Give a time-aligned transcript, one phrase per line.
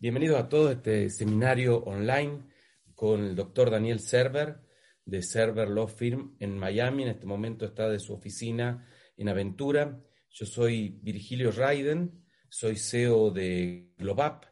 [0.00, 2.44] Bienvenidos a todos a este seminario online
[2.94, 4.60] con el doctor Daniel Server
[5.04, 7.02] de Server Law Firm en Miami.
[7.02, 8.86] En este momento está de su oficina
[9.16, 10.00] en Aventura.
[10.30, 14.44] Yo soy Virgilio Raiden, soy CEO de Globap.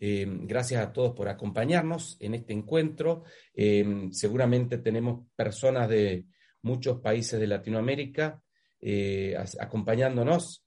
[0.00, 3.24] Eh, gracias a todos por acompañarnos en este encuentro.
[3.52, 6.24] Eh, seguramente tenemos personas de
[6.62, 8.42] muchos países de Latinoamérica
[8.80, 10.64] eh, acompañándonos.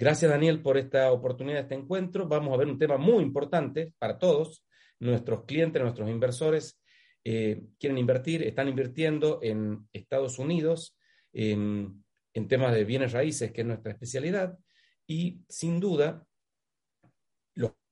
[0.00, 2.26] Gracias, Daniel, por esta oportunidad este encuentro.
[2.26, 4.64] Vamos a ver un tema muy importante para todos.
[4.98, 6.80] Nuestros clientes, nuestros inversores
[7.22, 10.96] quieren invertir, están invirtiendo en Estados Unidos
[11.34, 14.58] en, en temas de bienes raíces, que es nuestra especialidad.
[15.06, 16.26] Y sin duda,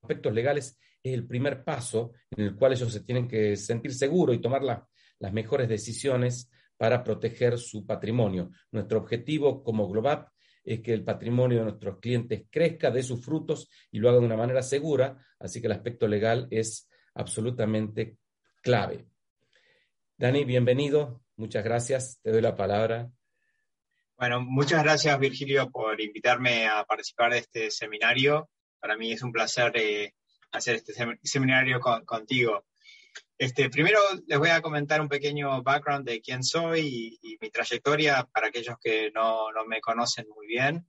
[0.01, 4.35] aspectos legales es el primer paso en el cual ellos se tienen que sentir seguros
[4.35, 8.51] y tomar las mejores decisiones para proteger su patrimonio.
[8.73, 10.31] Nuestro objetivo como Globap
[10.73, 14.27] es que el patrimonio de nuestros clientes crezca, dé sus frutos y lo haga de
[14.27, 18.19] una manera segura, así que el aspecto legal es absolutamente
[18.63, 19.07] clave.
[20.17, 23.11] Dani, bienvenido, muchas gracias, te doy la palabra.
[24.17, 28.49] Bueno, muchas gracias Virgilio por invitarme a participar de este seminario
[28.81, 30.15] para mí es un placer eh,
[30.53, 32.65] hacer este seminario contigo.
[33.37, 38.29] Este, primero les voy a comentar un pequeño background de quién soy y, mi trayectoria
[38.33, 40.87] para aquellos que no, no, me conocen muy bien.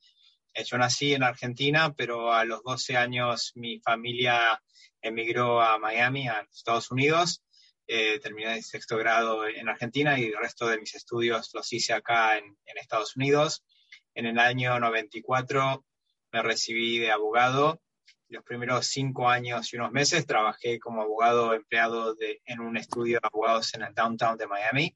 [0.54, 4.62] Eh, yo nací en Argentina, pero a los 12 años mi familia
[5.02, 7.44] emigró a Miami, a Estados Unidos.
[7.88, 11.94] Eh, terminé el sexto grado en Argentina y el resto de mis estudios los hice
[11.94, 13.64] acá en, en Estados Unidos.
[14.16, 15.86] En el año 94
[16.32, 17.82] me recibí de abogado.
[18.30, 23.20] Los primeros cinco años y unos meses trabajé como abogado empleado de, en un estudio
[23.20, 24.96] de abogados en el downtown de Miami.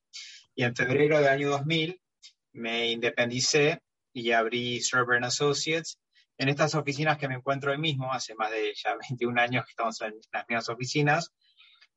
[0.55, 1.99] Y en febrero del año 2000
[2.53, 3.81] me independicé
[4.13, 5.99] y abrí Server Associates
[6.37, 9.71] en estas oficinas que me encuentro hoy mismo, hace más de ya 21 años que
[9.71, 11.33] estamos en las mismas oficinas.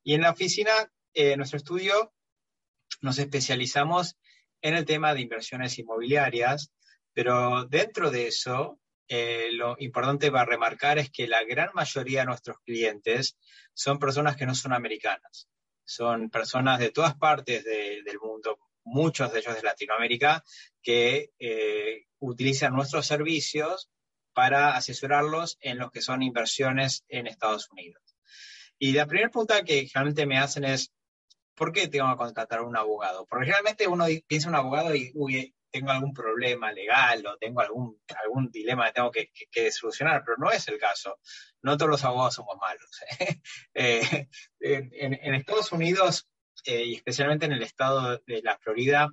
[0.03, 0.71] Y en la oficina,
[1.15, 2.13] eh, nuestro estudio,
[3.01, 4.17] nos especializamos
[4.63, 6.73] en el tema de inversiones inmobiliarias,
[7.13, 12.27] pero dentro de eso eh, lo importante para remarcar es que la gran mayoría de
[12.27, 13.37] nuestros clientes
[13.72, 15.49] son personas que no son americanas.
[15.84, 20.43] Son personas de todas partes del mundo, muchos de ellos de Latinoamérica,
[20.83, 23.89] que eh, utilizan nuestros servicios
[24.33, 28.03] para asesorarlos en lo que son inversiones en Estados Unidos.
[28.78, 30.93] Y la primera pregunta que generalmente me hacen es,
[31.55, 33.25] ¿por qué tengo que contratar a un abogado?
[33.27, 37.61] Porque generalmente uno piensa en un abogado y, uy, tengo algún problema legal o tengo
[37.61, 41.19] algún, algún dilema que tengo que, solucionar, pero no es el caso.
[41.61, 43.01] No todos los abogados somos malos.
[43.75, 44.29] ¿eh?
[44.61, 46.29] Eh, en, Estados Unidos,
[46.65, 49.11] eh, y especialmente en el estado de la Florida,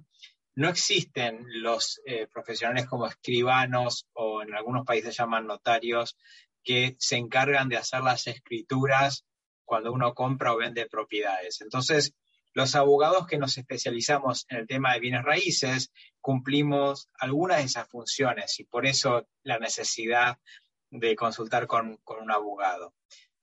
[0.55, 1.99] no existen los
[2.31, 6.15] profesionales como escribanos o en algunos países llaman notarios
[6.63, 9.25] que se encargan de hacer las escrituras
[9.65, 11.59] cuando uno compra o vende propiedades.
[11.61, 12.13] Entonces,
[12.53, 15.91] los abogados que nos especializamos en el tema de bienes raíces
[16.21, 20.37] cumplimos algunas de esas funciones y por eso la necesidad
[20.91, 22.93] de consultar con, un abogado.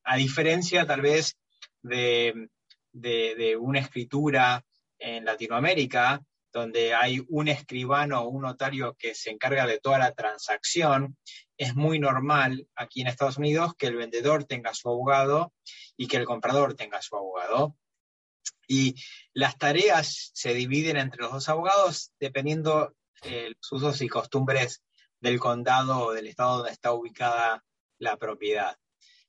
[0.05, 1.37] A diferencia tal vez
[1.83, 2.49] de,
[3.59, 4.65] una escritura
[4.99, 6.23] en Latinoamérica,
[6.53, 11.17] donde hay un escribano o un notario que se encarga de toda la transacción,
[11.57, 15.53] es muy normal aquí en Estados Unidos que el vendedor tenga su abogado
[15.97, 17.77] y que el comprador tenga su abogado.
[18.67, 18.95] Y
[19.33, 24.83] las tareas se dividen entre los dos abogados dependiendo de eh, los usos y costumbres
[25.21, 27.65] del condado o del estado donde está ubicada
[27.99, 28.77] la propiedad.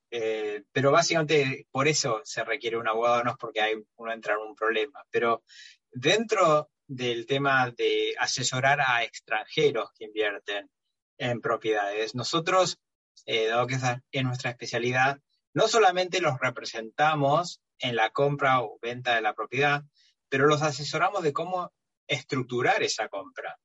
[0.09, 4.34] Eh, pero básicamente por eso se requiere un abogado, no es porque hay, uno entra
[4.34, 5.03] en un problema.
[5.09, 5.43] Pero
[5.91, 10.69] dentro del tema de asesorar a extranjeros que invierten
[11.17, 12.78] en propiedades, nosotros,
[13.25, 13.78] eh, dado que
[14.11, 15.19] es nuestra especialidad,
[15.53, 19.83] no solamente los representamos en la compra o venta de la propiedad,
[20.29, 21.73] pero los asesoramos de cómo
[22.07, 23.57] estructurar esa compra.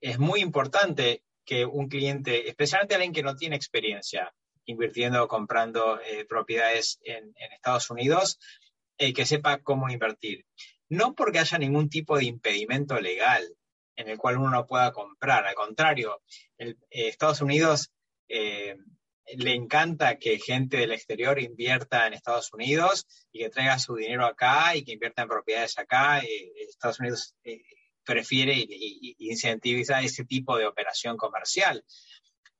[0.00, 4.32] Es muy importante que un cliente, especialmente alguien que no tiene experiencia
[4.66, 8.38] invirtiendo o comprando eh, propiedades en, Estados Unidos,
[8.98, 10.46] eh, que sepa cómo invertir.
[10.88, 13.42] No porque haya ningún tipo de impedimento legal
[13.96, 15.46] en el cual uno no pueda comprar.
[15.46, 16.22] Al contrario,
[16.58, 17.92] eh, Estados Unidos
[19.36, 24.26] le encanta que gente del exterior invierta en Estados Unidos y que traiga su dinero
[24.26, 26.20] acá y que invierta en propiedades acá.
[26.20, 27.62] Eh, Estados Unidos eh,
[28.04, 31.84] prefiere y, incentiviza ese tipo de operación comercial.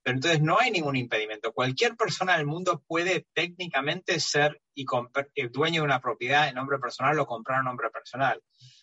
[0.02, 1.52] Pero entonces no hay ningún impedimento.
[1.52, 4.86] Cualquier persona del mundo puede técnicamente ser y
[5.34, 8.42] eh, dueño de una propiedad en nombre personal o comprar en nombre personal.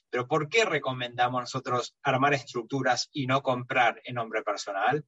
[0.09, 5.05] Pero ¿por qué recomendamos nosotros armar estructuras y no comprar en nombre personal?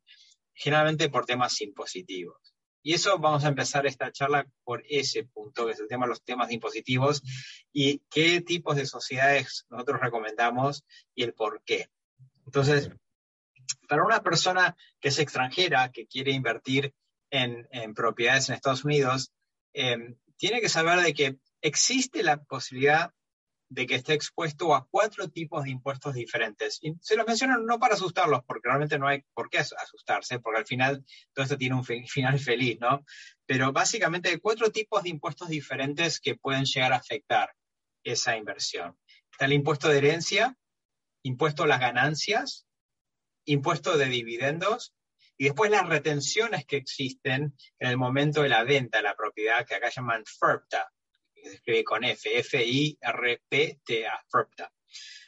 [0.53, 2.53] Generalmente por temas impositivos.
[2.81, 6.11] Y eso vamos a empezar esta charla por ese punto, que es el tema de
[6.11, 7.21] los temas impositivos
[7.73, 11.89] y qué tipos de sociedades nosotros recomendamos y el por qué.
[12.45, 12.89] Entonces,
[13.87, 16.93] para una persona que es extranjera, que quiere invertir
[17.31, 19.31] en, propiedades en Estados Unidos,
[19.73, 23.11] eh, tiene que saber de que existe la posibilidad
[23.69, 26.79] de que esté expuesto a cuatro tipos de impuestos diferentes.
[26.81, 30.59] Y se los menciono no para asustarlos, porque realmente no hay por qué asustarse, porque
[30.59, 33.05] al final todo esto tiene un final feliz, ¿no?
[33.45, 37.53] Pero básicamente hay cuatro tipos de impuestos diferentes que pueden llegar a afectar
[38.03, 38.97] esa inversión.
[39.31, 40.57] Está el impuesto de herencia,
[41.23, 42.65] impuesto a las ganancias,
[43.45, 44.95] impuesto de dividendos
[45.37, 49.65] y después las retenciones que existen en el momento de la venta de la propiedad,
[49.65, 50.91] que acá llaman FERPTA,
[51.43, 54.71] se escribe con F, F-I-R-P-T-A, FERPTA.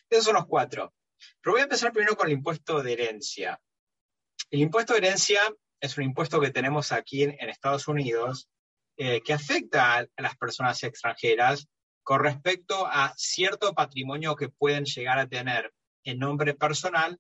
[0.10, 0.94] Esos son los cuatro.
[1.42, 3.62] Pero voy a empezar primero con el impuesto de herencia.
[4.50, 5.42] El impuesto de herencia
[5.80, 8.50] es un impuesto que tenemos aquí en, Estados Unidos
[8.98, 11.68] eh, que afecta a, las personas extranjeras
[12.04, 15.74] con respecto a cierto patrimonio que pueden llegar a tener
[16.04, 17.20] en nombre personal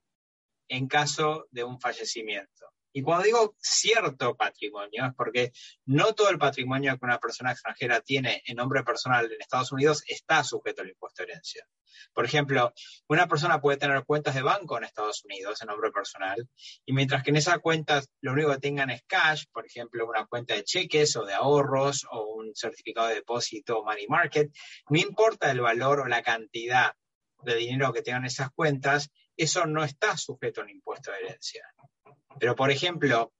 [0.67, 2.71] en caso de un fallecimiento.
[2.93, 5.51] Y cuando digo cierto patrimonio, es porque
[5.85, 10.03] no todo el patrimonio que una persona extranjera tiene en nombre personal en Estados Unidos
[10.07, 11.65] está sujeto al impuesto de herencia.
[12.13, 12.73] Por ejemplo,
[13.07, 16.47] una persona puede tener cuentas de banco en Estados Unidos en nombre personal,
[16.85, 20.25] y mientras que en esas cuentas lo único que tengan es cash, por ejemplo, una
[20.25, 24.51] cuenta de cheques o de ahorros o un certificado de depósito o money market,
[24.89, 26.93] no importa el valor o la cantidad
[27.43, 31.65] de dinero que tengan esas cuentas, eso no está sujeto al impuesto de herencia.
[32.39, 33.31] Pero, por ejemplo,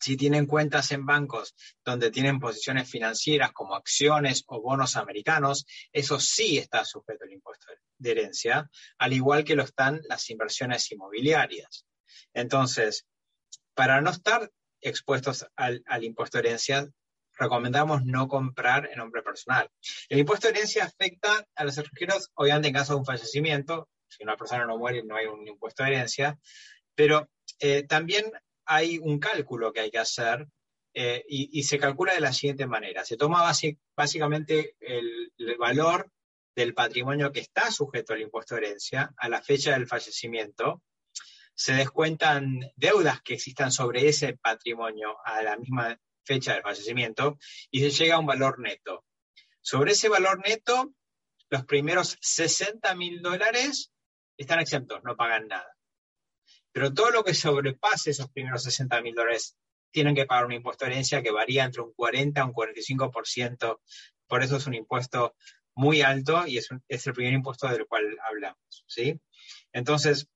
[0.00, 1.54] si tienen cuentas en bancos
[1.84, 7.66] donde tienen posiciones financieras como acciones o bonos americanos, eso sí está sujeto al impuesto
[7.98, 11.86] de herencia, al igual que lo están las inversiones inmobiliarias.
[12.34, 13.06] Entonces,
[13.74, 16.88] para no estar expuestos al, impuesto de herencia,
[17.38, 19.70] recomendamos no comprar en nombre personal.
[20.08, 24.24] El impuesto de herencia afecta a los extranjeros, obviamente en caso de un fallecimiento, si
[24.24, 26.38] una persona no muere no hay un impuesto de herencia,
[26.94, 28.30] pero eh, también
[28.64, 30.46] hay un cálculo que hay que hacer
[30.94, 33.04] eh, y, se calcula de la siguiente manera.
[33.04, 33.50] Se toma
[33.96, 36.10] básicamente el, valor
[36.54, 40.82] del patrimonio que está sujeto al impuesto de herencia a la fecha del fallecimiento.
[41.54, 47.38] Se descuentan deudas que existan sobre ese patrimonio a la misma fecha del fallecimiento
[47.70, 49.04] y se llega a un valor neto.
[49.62, 50.92] Sobre ese valor neto,
[51.48, 53.92] los primeros 60 mil dólares
[54.36, 55.74] están exentos, no pagan nada.
[56.72, 59.56] Pero todo lo que sobrepase esos primeros 60 mil dólares
[59.90, 63.80] tienen que pagar un impuesto de herencia que varía entre un 40 a un 45%.
[64.26, 65.34] Por eso es un impuesto
[65.74, 68.84] muy alto y es, el primer impuesto del cual hablamos.
[68.86, 69.20] ¿sí?
[69.72, 70.28] Entonces,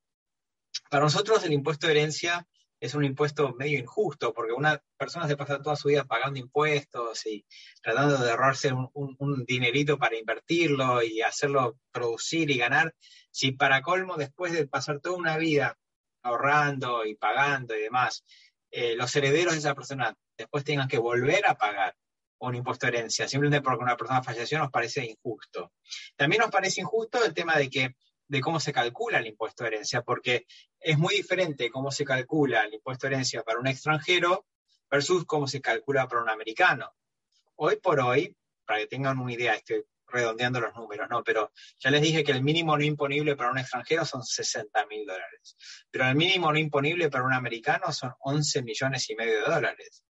[0.90, 2.46] para nosotros el impuesto de herencia
[2.78, 7.24] es un impuesto medio injusto, porque una persona se pasa toda su vida pagando impuestos
[7.24, 7.46] y
[7.82, 12.94] tratando de ahorrarse un, un, dinerito para invertirlo y hacerlo producir y ganar,
[13.30, 15.78] si para colmo, después de pasar toda una vida
[16.26, 18.24] ahorrando y pagando y demás,
[18.70, 21.96] eh, los herederos de esa persona después tengan que volver a pagar
[22.38, 25.72] un impuesto de herencia, simplemente porque una persona falleció, nos parece injusto.
[26.16, 27.96] También nos parece injusto el tema de que
[28.28, 30.46] de cómo se calcula el impuesto de herencia, porque
[30.80, 34.46] es muy diferente cómo se calcula el impuesto de herencia para un extranjero
[34.90, 36.92] versus cómo se calcula para un americano.
[37.54, 39.84] Hoy por hoy, para que tengan una idea, estoy
[40.16, 41.22] redondeando los números, ¿no?
[41.22, 45.06] Pero ya les dije que el mínimo no imponible para un extranjero son 60 mil
[45.06, 45.56] dólares.
[45.90, 50.02] Pero el mínimo no imponible para un americano son 11 millones y medio de dólares.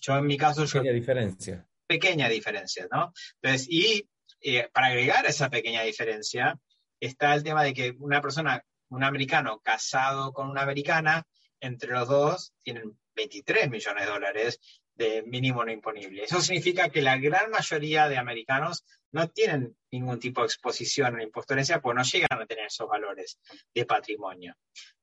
[0.00, 0.64] Yo en mi caso...
[0.64, 1.66] Pequeña diferencia.
[1.86, 3.12] Pequeña diferencia, ¿no?
[3.40, 4.08] Entonces, y
[4.40, 6.58] eh, para agregar esa pequeña diferencia,
[7.00, 11.26] está el tema de que una persona, un americano casado con una americana,
[11.60, 14.60] entre los dos tienen 23 millones de dólares
[14.96, 16.24] de mínimo no imponible.
[16.24, 21.18] Eso significa que la gran mayoría de americanos no tienen ningún tipo de exposición a
[21.18, 23.38] la herencia porque no llegan a tener esos valores
[23.74, 24.54] de patrimonio.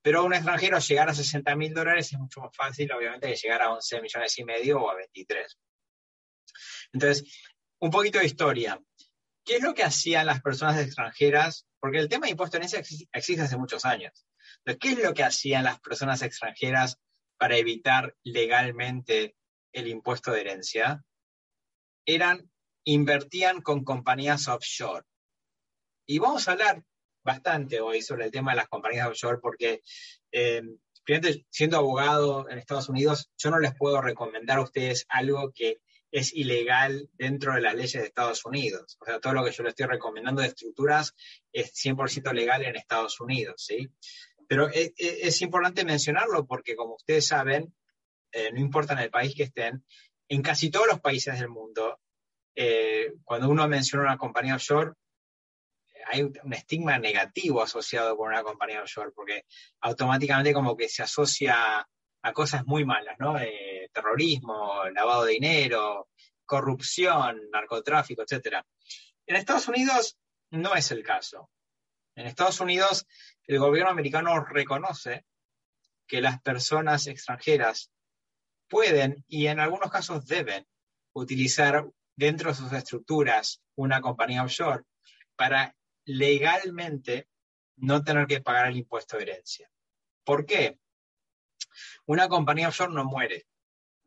[0.01, 3.61] Pero un extranjero llegar a 60 mil dólares es mucho más fácil, obviamente, que llegar
[3.61, 5.57] a 11 millones y medio o a 23.
[6.93, 7.23] Entonces,
[7.79, 8.79] un poquito de historia.
[9.45, 11.67] ¿Qué es lo que hacían las personas extranjeras?
[11.79, 14.25] Porque el tema de herencia existe hace muchos años.
[14.79, 16.97] ¿qué es lo que hacían las personas extranjeras
[17.37, 19.35] para evitar legalmente
[19.73, 21.03] el impuesto de herencia
[22.05, 22.49] eran,
[22.85, 25.05] invertían con compañías offshore.
[26.05, 26.83] Y vamos a hablar
[27.23, 29.81] bastante hoy sobre el tema de las compañías offshore porque,
[30.31, 30.61] eh,
[31.49, 35.81] siendo abogado en Estados Unidos, yo no les puedo recomendar a ustedes algo que
[36.13, 38.97] es ilegal dentro de las leyes de Estados Unidos.
[39.01, 41.15] O sea, todo lo que yo les estoy recomendando de estructuras
[41.51, 43.89] es 100% legal en Estados Unidos, ¿sí?
[44.47, 47.73] Pero es, importante mencionarlo porque, como ustedes saben,
[48.33, 49.85] eh, no importa en el país que estén,
[50.27, 51.99] en casi todos los países del mundo,
[52.55, 54.93] eh, cuando uno menciona una compañía offshore,
[56.07, 59.45] hay un estigma negativo asociado con una compañía offshore, porque
[59.81, 61.87] automáticamente como que se asocia
[62.23, 63.39] a cosas muy malas, ¿no?
[63.39, 66.09] Eh, terrorismo, lavado de dinero,
[66.45, 68.57] corrupción, narcotráfico, etc.
[69.25, 70.17] En Estados Unidos
[70.51, 71.49] no es el caso.
[72.15, 73.05] En Estados Unidos
[73.45, 75.25] el gobierno americano reconoce
[76.07, 77.92] que las personas extranjeras
[78.73, 80.65] pueden y en algunos casos deben
[81.13, 84.83] utilizar dentro de sus estructuras una compañía offshore
[85.35, 85.75] para
[86.05, 87.27] legalmente
[87.75, 89.69] no tener que pagar el impuesto de herencia.
[90.23, 90.79] ¿Por qué?
[92.07, 93.45] Una compañía offshore no muere.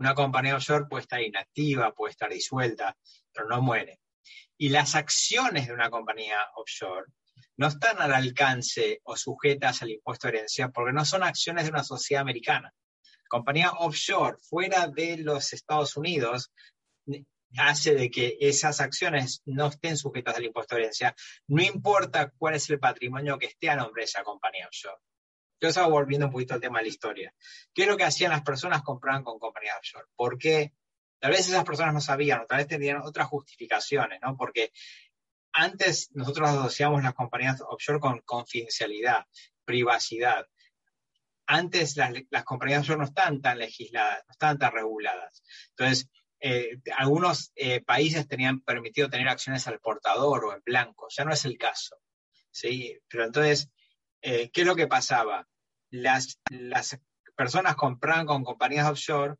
[0.01, 2.97] Una compañía offshore puede estar inactiva, puede estar disuelta,
[3.33, 4.01] pero no muere.
[4.59, 7.07] Y las acciones de una compañía offshore
[7.57, 11.71] no están al alcance o sujetas al impuesto de herencia porque no son acciones de
[11.71, 12.75] una sociedad americana.
[13.29, 16.53] Compañía offshore fuera de los Estados Unidos
[17.57, 21.15] hace de que esas acciones no estén sujetas al impuesto de herencia,
[21.47, 25.01] no importa cuál es el patrimonio que esté a nombre de esa compañía offshore.
[25.61, 27.35] Yo estaba volviendo un poquito al tema de la historia.
[27.73, 28.83] ¿Qué es lo que hacían las personas?
[28.83, 30.07] Compraban con compañías offshore.
[30.15, 30.75] ¿Por qué?
[31.19, 34.37] Tal vez esas personas no sabían, o tal vez tenían otras justificaciones, ¿no?
[34.37, 34.71] Porque
[35.53, 39.25] antes nosotros asociamos las compañías offshore con confidencialidad,
[39.65, 40.47] privacidad.
[41.47, 45.43] Antes las, las compañías offshore no están tan legisladas, no están tan reguladas.
[45.71, 46.09] Entonces,
[46.41, 51.33] eh, algunos eh, países tenían permitido tener acciones al portador o en blanco, ya no
[51.33, 51.97] es el caso.
[52.51, 52.99] ¿sí?
[53.09, 53.71] Pero entonces,
[54.23, 55.47] eh, ¿qué es lo que pasaba?
[55.91, 56.99] Las, las
[57.37, 59.37] personas compraban con compañías offshore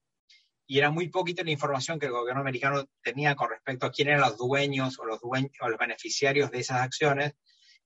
[0.67, 4.09] y era muy poquita la información que el gobierno americano tenía con respecto a quién
[4.09, 7.35] eran los dueños o los, dueños, o los beneficiarios de esas acciones.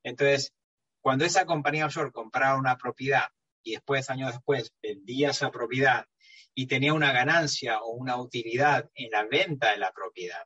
[0.03, 0.55] Entonces,
[1.01, 3.29] cuando esa compañía offshore compraba una propiedad
[3.63, 6.07] y después, años después, vendía esa propiedad
[6.55, 10.45] y tenía una ganancia o una utilidad en la venta de la propiedad,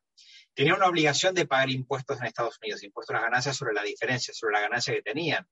[0.54, 3.82] tenía una obligación de pagar impuestos en Estados Unidos, impuestos a las ganancias sobre la
[3.82, 5.46] diferencia, sobre la ganancia que tenían.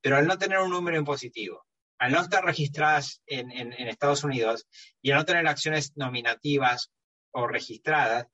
[0.00, 1.66] Pero al no tener un número impositivo,
[1.98, 4.66] al no estar registradas en, Estados Unidos
[5.02, 6.90] y al no tener acciones nominativas
[7.32, 8.26] o registradas,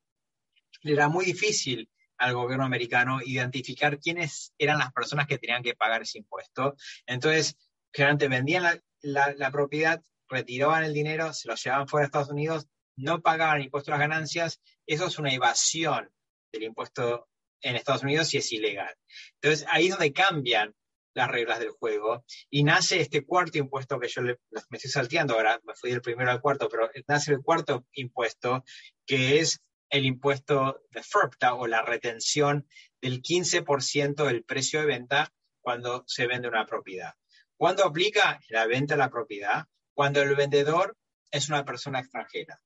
[0.82, 6.02] era muy difícil al gobierno americano identificar quiénes eran las personas que tenían que pagar
[6.02, 6.76] ese impuesto.
[7.06, 7.56] Entonces,
[7.94, 13.22] generalmente vendían la, propiedad, retiraban el dinero, se lo llevaban fuera de Estados Unidos, no
[13.22, 14.60] pagaban impuesto a las ganancias.
[14.86, 16.10] Eso es una evasión
[16.52, 17.28] del impuesto
[17.62, 18.94] en Estados Unidos y es ilegal.
[19.40, 20.74] Entonces, ahí es donde cambian
[21.14, 24.36] las reglas del juego y nace este cuarto impuesto que yo me
[24.72, 28.64] estoy salteando ahora, me fui del primero al cuarto, pero nace el cuarto impuesto
[29.06, 29.60] que es
[29.90, 32.66] el impuesto de FERPTA o la retención
[33.00, 37.14] del 15% del precio de venta cuando se vende una propiedad.
[37.56, 39.64] ¿Cuándo aplica la venta de la propiedad?
[39.94, 40.96] Cuando el vendedor
[41.30, 42.60] es una persona extranjera.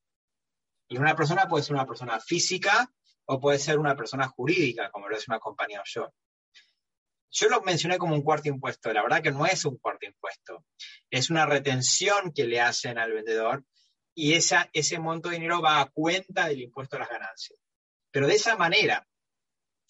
[0.88, 2.90] Y una persona puede ser una persona física
[3.26, 6.12] o puede ser una persona jurídica, como lo es una compañía offshore.
[7.30, 10.64] Yo lo mencioné como un cuarto impuesto, la verdad que no es un cuarto impuesto,
[11.10, 13.64] es una retención que le hacen al vendedor
[14.14, 17.60] y esa, ese monto de dinero va a cuenta del impuesto a las ganancias.
[18.10, 19.06] Pero de esa manera,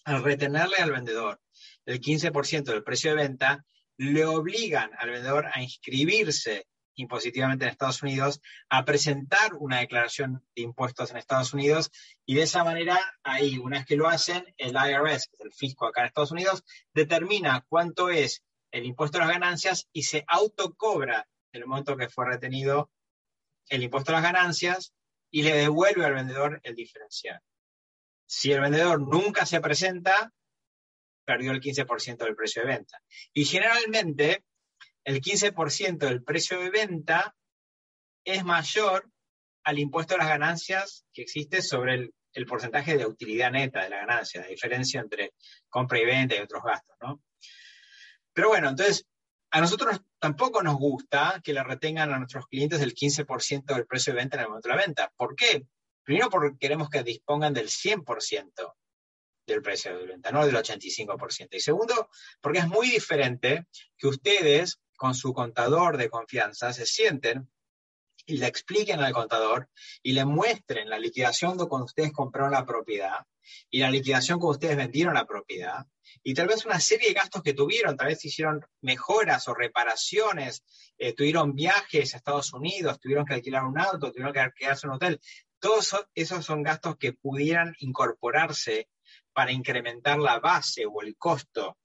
[0.03, 1.41] al retenerle al vendedor
[1.85, 3.65] el 15% del precio de venta,
[3.99, 6.65] le obligan al vendedor a inscribirse
[6.95, 11.91] impositivamente en Estados Unidos, a presentar una declaración de impuestos en Estados Unidos
[12.25, 16.01] y de esa manera, ahí, una vez que lo hacen, el IRS, el fisco acá
[16.01, 16.63] en Estados Unidos,
[16.93, 22.25] determina cuánto es el impuesto a las ganancias y se autocobra el monto que fue
[22.25, 22.89] retenido
[23.67, 24.93] el impuesto a las ganancias
[25.29, 27.41] y le devuelve al vendedor el diferencial.
[28.25, 30.33] Si el vendedor nunca se presenta,
[31.29, 33.03] perdió el 15% del precio de venta.
[33.33, 34.45] Y generalmente
[35.03, 37.35] el 15% del precio de venta
[38.23, 39.07] es mayor
[39.63, 43.97] al impuesto a las ganancias que existe sobre el, porcentaje de utilidad neta de la
[43.97, 45.33] ganancia, la diferencia entre
[45.69, 47.21] compra y venta y otros gastos, ¿no?
[48.33, 49.05] Pero bueno, entonces,
[49.51, 54.13] a nosotros tampoco nos gusta que le retengan a nuestros clientes el 15% del precio
[54.13, 55.13] de venta en el momento de la venta.
[55.15, 55.67] ¿Por qué?
[56.03, 58.73] Primero porque queremos que dispongan del 100%
[59.53, 61.47] del precio de venta, no del 85%.
[61.51, 62.09] Y segundo,
[62.41, 67.49] porque es muy diferente que ustedes con su contador de confianza se sienten
[68.25, 69.69] y le expliquen al contador
[70.03, 73.25] y le muestren la liquidación de cuando ustedes compraron la propiedad
[73.69, 75.85] y la liquidación cuando ustedes vendieron la propiedad
[76.23, 80.63] y tal vez una serie de gastos que tuvieron, tal vez hicieron mejoras o reparaciones,
[80.97, 84.95] eh, tuvieron viajes a Estados Unidos, tuvieron que alquilar un auto, tuvieron que en un
[84.95, 85.19] hotel.
[85.59, 88.89] Todos esos son gastos que pudieran incorporarse
[89.33, 91.77] para incrementar la base o el costo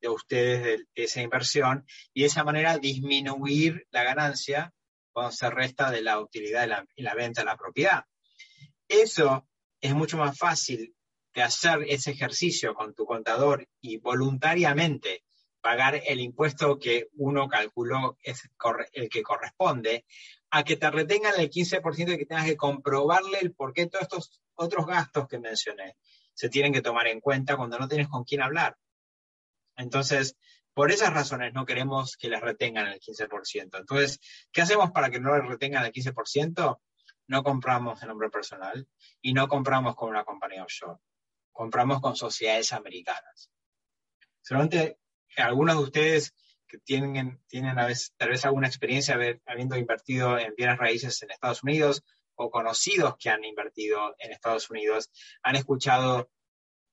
[0.00, 4.72] de ustedes de, esa inversión y de esa manera disminuir la ganancia
[5.12, 8.04] cuando se resta de la utilidad y la, venta de la propiedad.
[8.86, 9.48] Eso
[9.80, 10.94] es mucho más fácil
[11.34, 15.24] de hacer ese ejercicio con tu contador y voluntariamente
[15.60, 18.48] pagar el impuesto que uno calculó es
[18.92, 20.06] el que corresponde,
[20.50, 24.02] a que te retengan el 15% y que tengas que comprobarle el por qué todos
[24.02, 25.96] estos otros gastos que mencioné
[26.38, 28.76] se tienen que tomar en cuenta cuando no tienes con quién hablar.
[29.76, 30.36] Entonces,
[30.72, 33.76] por esas razones no queremos que les retengan el 15%.
[33.76, 34.20] Entonces,
[34.52, 36.78] ¿qué hacemos para que no les retengan el 15%?
[37.26, 38.86] No compramos en nombre personal
[39.20, 41.00] y no compramos con una compañía offshore.
[41.50, 43.50] Compramos con sociedades americanas.
[44.40, 44.96] Solamente
[45.38, 46.36] algunos de ustedes
[46.68, 47.74] que tienen, tienen
[48.16, 52.04] tal vez alguna experiencia habiendo invertido en bienes raíces en Estados Unidos
[52.38, 55.10] o conocidos que han invertido en Estados Unidos,
[55.42, 56.30] han escuchado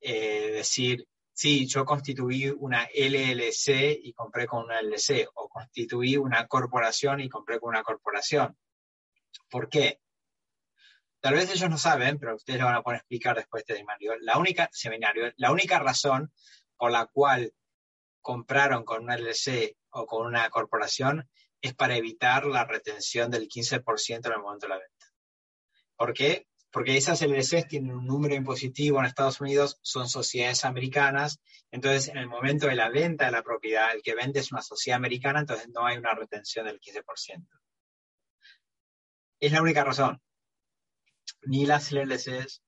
[0.00, 6.46] eh, decir, sí, yo constituí una LLC y compré con una LLC, o constituí una
[6.48, 8.56] corporación y compré con una corporación.
[9.48, 10.00] ¿Por qué?
[11.20, 13.80] Tal vez ellos no saben, pero ustedes lo van a poder explicar después de este
[13.80, 14.14] seminario.
[14.20, 16.32] La única, seminario, la única razón
[16.76, 17.52] por la cual
[18.20, 21.28] compraron con una LLC o con una corporación
[21.60, 24.95] es para evitar la retención del 15% en el momento de la venta.
[25.96, 26.46] ¿Por qué?
[26.76, 32.18] porque esas LLCs tienen un número impositivo en Estados Unidos, son sociedades americanas, entonces en
[32.18, 35.40] el momento de la venta de la propiedad, el que vende es una sociedad americana,
[35.40, 37.46] entonces no hay una retención del 15%.
[39.40, 40.20] Es la única razón.
[41.46, 42.62] Ni las LLCs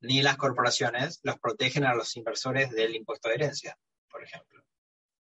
[0.00, 3.78] ni las corporaciones los protegen a los inversores del impuesto de herencia,
[4.10, 4.62] por ejemplo.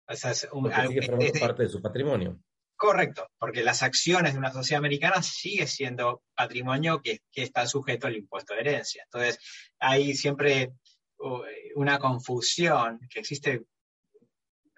[0.07, 2.39] Esa es un, parte de su patrimonio.
[2.77, 8.15] Correcto, porque las acciones de una sociedad americana sigue siendo patrimonio que, está sujeto al
[8.15, 9.03] impuesto de herencia.
[9.05, 9.39] Entonces,
[9.79, 10.73] hay siempre
[11.17, 11.41] uh,
[11.75, 13.65] una confusión que existe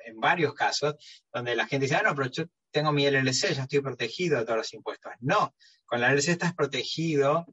[0.06, 0.96] en varios casos,
[1.34, 4.46] donde la gente dice, ah, no, pero yo tengo mi LLC, ya estoy protegido de
[4.46, 5.12] todos los impuestos.
[5.20, 5.54] No,
[5.86, 7.46] con la LLC estás protegido,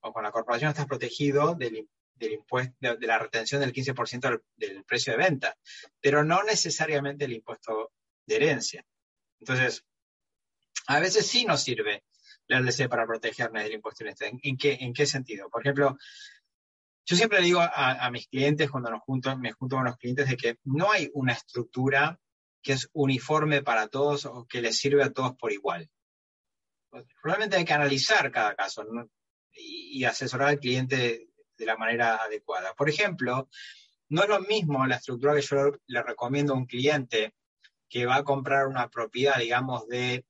[0.00, 1.88] o con la corporación estás protegido del,
[2.18, 5.56] impuesto, de, la retención del 15% del, del precio de venta,
[6.00, 7.92] pero no necesariamente el impuesto
[8.26, 8.84] de herencia.
[9.38, 9.84] Entonces,
[10.86, 12.04] a veces sí nos sirve
[12.48, 15.48] la LC para protegerme del impuesto ¿En, ¿En, qué, ¿En qué sentido?
[15.48, 15.96] Por ejemplo,
[17.04, 20.36] yo siempre digo a, mis clientes cuando nos junto, me junto con los clientes de
[20.36, 22.18] que no hay una estructura
[22.62, 25.90] que es uniforme para todos o que les sirve a todos por igual.
[27.20, 28.84] Probablemente hay que analizar cada caso
[29.52, 32.72] y, asesorar al cliente de la manera adecuada.
[32.74, 33.48] Por ejemplo,
[34.08, 37.34] no es lo mismo la estructura que yo le recomiendo a un cliente
[37.88, 40.24] que va a comprar una propiedad, digamos, de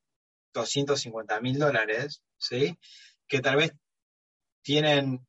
[0.52, 2.78] 250 mil dólares, ¿sí?
[3.26, 3.72] Que tal vez
[4.62, 5.26] tienen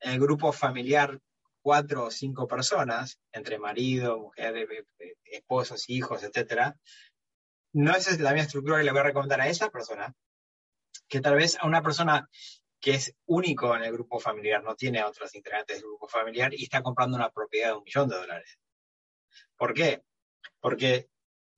[0.00, 1.20] el grupo familiar
[1.62, 6.76] cuatro o cinco personas, entre marido, mujer, eh, eh, esposos, hijos, etcétera.
[7.72, 10.14] No es la misma estructura que le voy a recomendar a esa persona,
[11.08, 12.28] que tal vez a una persona
[12.80, 16.64] que es único en el grupo familiar, no tiene otros integrantes del grupo familiar y
[16.64, 18.58] está comprando una propiedad de un millón de dólares.
[19.56, 20.02] ¿Por qué?
[20.60, 21.08] Porque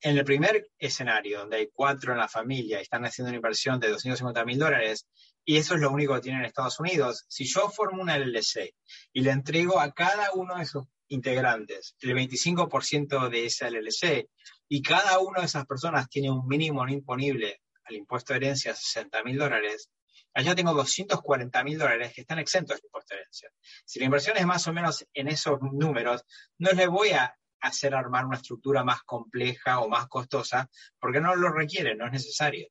[0.06, 3.80] en el primer escenario, donde hay cuatro en la familia y están haciendo una inversión
[3.80, 5.08] de 250 mil dólares,
[5.44, 8.72] y eso es lo único que tienen en Estados Unidos, si yo formo una LLC
[9.12, 14.28] y le entrego a cada uno de esos integrantes el 25% de esa LLC,
[14.68, 18.70] y cada una de esas personas tiene un mínimo no imponible al impuesto de herencia
[18.70, 19.90] de 60 mil dólares,
[20.34, 23.50] allá tengo 240 mil dólares que están exentos del impuesto de herencia.
[23.84, 26.22] Si la inversión es más o menos en esos números,
[26.58, 31.34] no le voy a hacer armar una estructura más compleja o más costosa, porque no
[31.34, 32.68] lo requiere, no es necesario.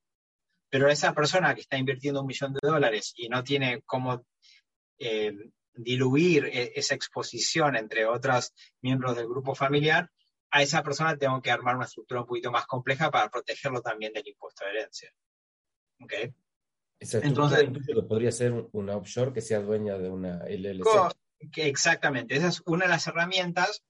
[0.69, 4.25] Pero esa persona que está invirtiendo un millón de dólares y no tiene cómo
[4.97, 5.33] eh,
[5.73, 10.09] diluir e, esa exposición entre otros miembros del grupo familiar,
[10.51, 14.13] a esa persona tengo que armar una estructura un poquito más compleja para protegerlo también
[14.13, 15.11] del impuesto de herencia.
[16.99, 17.69] Esa Entonces,
[18.07, 20.87] podría ser una offshore que sea dueña de una LLC.
[21.57, 23.83] exactamente, esa es una de las herramientas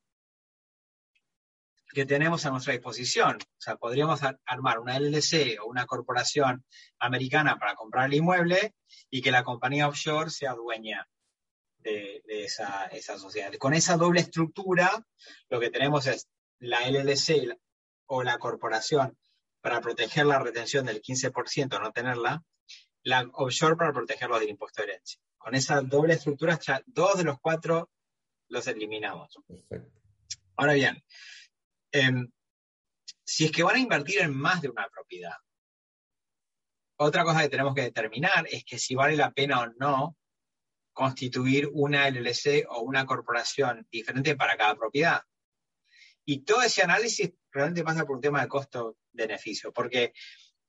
[1.95, 3.37] que tenemos a nuestra disposición.
[3.37, 6.65] O sea, podríamos armar una LLC o una corporación
[6.99, 8.75] americana para comprar el inmueble
[9.09, 11.07] y que la compañía offshore sea dueña
[11.79, 13.53] de, esa, sociedad.
[13.57, 15.05] Con esa doble estructura,
[15.49, 16.27] lo que tenemos es
[16.59, 17.57] la LLC
[18.07, 19.17] o la corporación
[19.61, 22.43] para proteger la retención del 15%, no tenerla,
[23.03, 25.19] la offshore para protegerlos del impuesto de herencia.
[25.37, 27.89] Con esa doble estructura, ya dos de los cuatro
[28.49, 29.29] los eliminamos.
[30.57, 31.01] Ahora bien,
[31.95, 32.29] em,
[33.23, 35.37] si es que van a invertir en más de una propiedad,
[36.97, 40.17] otra cosa que tenemos que determinar es que si vale la pena o no
[40.93, 45.23] constituir una LLC o una corporación diferente para cada propiedad.
[46.25, 50.13] Y todo ese análisis realmente pasa por un tema de costo-beneficio, porque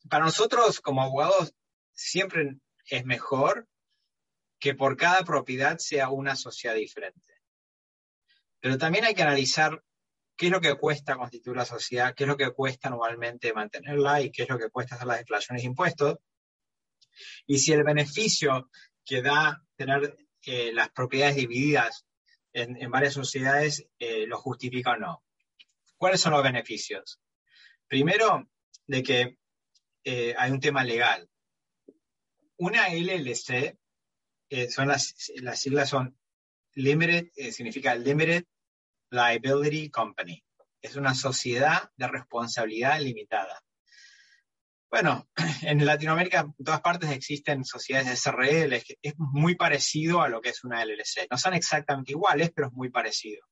[0.08, 1.54] para nosotros como abogados
[1.92, 3.68] siempre es mejor
[4.58, 7.34] que por cada propiedad sea una sociedad diferente.
[8.60, 9.82] Pero también hay que analizar
[10.36, 14.20] qué es lo que cuesta constituir la sociedad, qué es lo que cuesta anualmente mantenerla
[14.20, 16.18] y qué es lo que cuesta hacer las declaraciones de impuestos.
[17.46, 18.70] Y si el beneficio
[19.04, 22.06] que da tener eh, las propiedades divididas
[22.52, 25.24] en, varias sociedades eh, lo justifica o no.
[25.96, 27.20] ¿Cuáles son los beneficios?
[27.86, 28.48] Primero,
[28.86, 29.38] de que
[30.04, 31.28] eh, hay un tema legal.
[32.58, 33.78] Una LLC,
[34.70, 36.18] son las, las siglas son
[36.74, 38.44] Limited, significa Limited
[39.10, 40.42] Liability Company.
[40.80, 43.62] Es una sociedad de responsabilidad limitada.
[44.90, 45.28] Bueno,
[45.62, 50.50] en Latinoamérica, en todas partes existen sociedades de SRL, es muy parecido a lo que
[50.50, 51.28] es una LLC.
[51.30, 53.44] No son exactamente iguales, pero es muy parecido.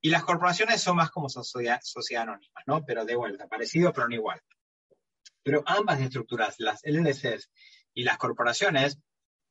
[0.00, 2.84] Y las corporaciones son más como sociedad, sociedad anónimas, ¿no?
[2.84, 4.40] Pero de vuelta, parecido, pero no igual.
[5.42, 7.50] Pero ambas estructuras, las LLCs
[7.94, 8.98] y las corporaciones,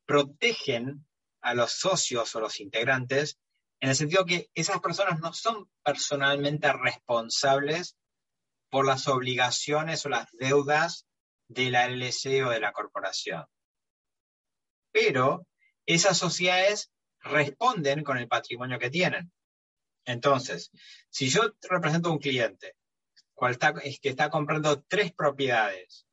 [0.05, 1.05] protegen
[1.41, 3.37] a los socios o los integrantes
[3.79, 7.97] en el sentido que esas personas no son personalmente responsables
[8.69, 11.07] por las obligaciones o las deudas
[11.47, 13.45] de la LLC o de la corporación.
[14.91, 15.47] Pero
[15.85, 19.31] esas sociedades responden con el patrimonio que tienen.
[20.05, 20.71] Entonces,
[21.09, 22.75] si yo represento a un cliente
[23.33, 26.07] cual está, es que está comprando tres propiedades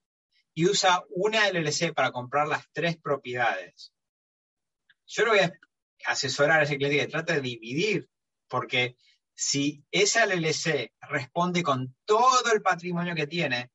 [0.54, 3.92] y usa una LLC para comprar las tres propiedades,
[5.06, 5.52] yo lo voy a
[6.06, 8.08] asesorar a ese cliente que trate de dividir,
[8.48, 8.96] porque
[9.34, 13.70] si esa LLC responde con todo el patrimonio que tiene,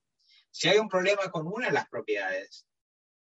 [0.51, 2.67] si hay un problema con una de las propiedades,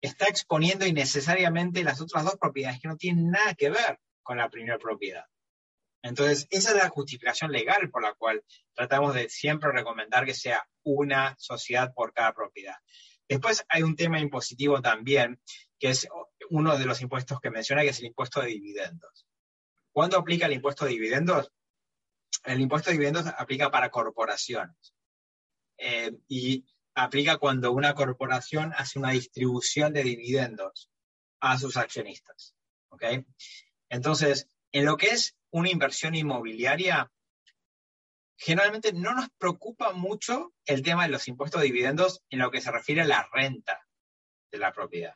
[0.01, 4.49] está exponiendo innecesariamente las otras dos propiedades que no tienen nada que ver con la
[4.49, 5.25] primera propiedad.
[6.03, 10.67] Entonces, esa es la justificación legal por la cual tratamos de siempre recomendar que sea
[10.83, 12.75] una sociedad por cada propiedad.
[13.27, 15.41] Después hay un tema impositivo también,
[15.79, 16.07] que es
[16.49, 19.27] uno de los impuestos que menciona, que es el impuesto de dividendos.
[19.91, 21.51] ¿Cuándo aplica el impuesto de dividendos?
[22.43, 24.93] El impuesto de dividendos aplica para corporaciones
[25.77, 30.89] eh, y aplica cuando una corporación hace una distribución de dividendos
[31.39, 32.55] a sus accionistas.
[33.89, 37.11] Entonces, en lo que es una inversión inmobiliaria,
[38.35, 42.61] generalmente no nos preocupa mucho el tema de los impuestos de dividendos en lo que
[42.61, 43.87] se refiere a la renta
[44.51, 45.15] de la propiedad.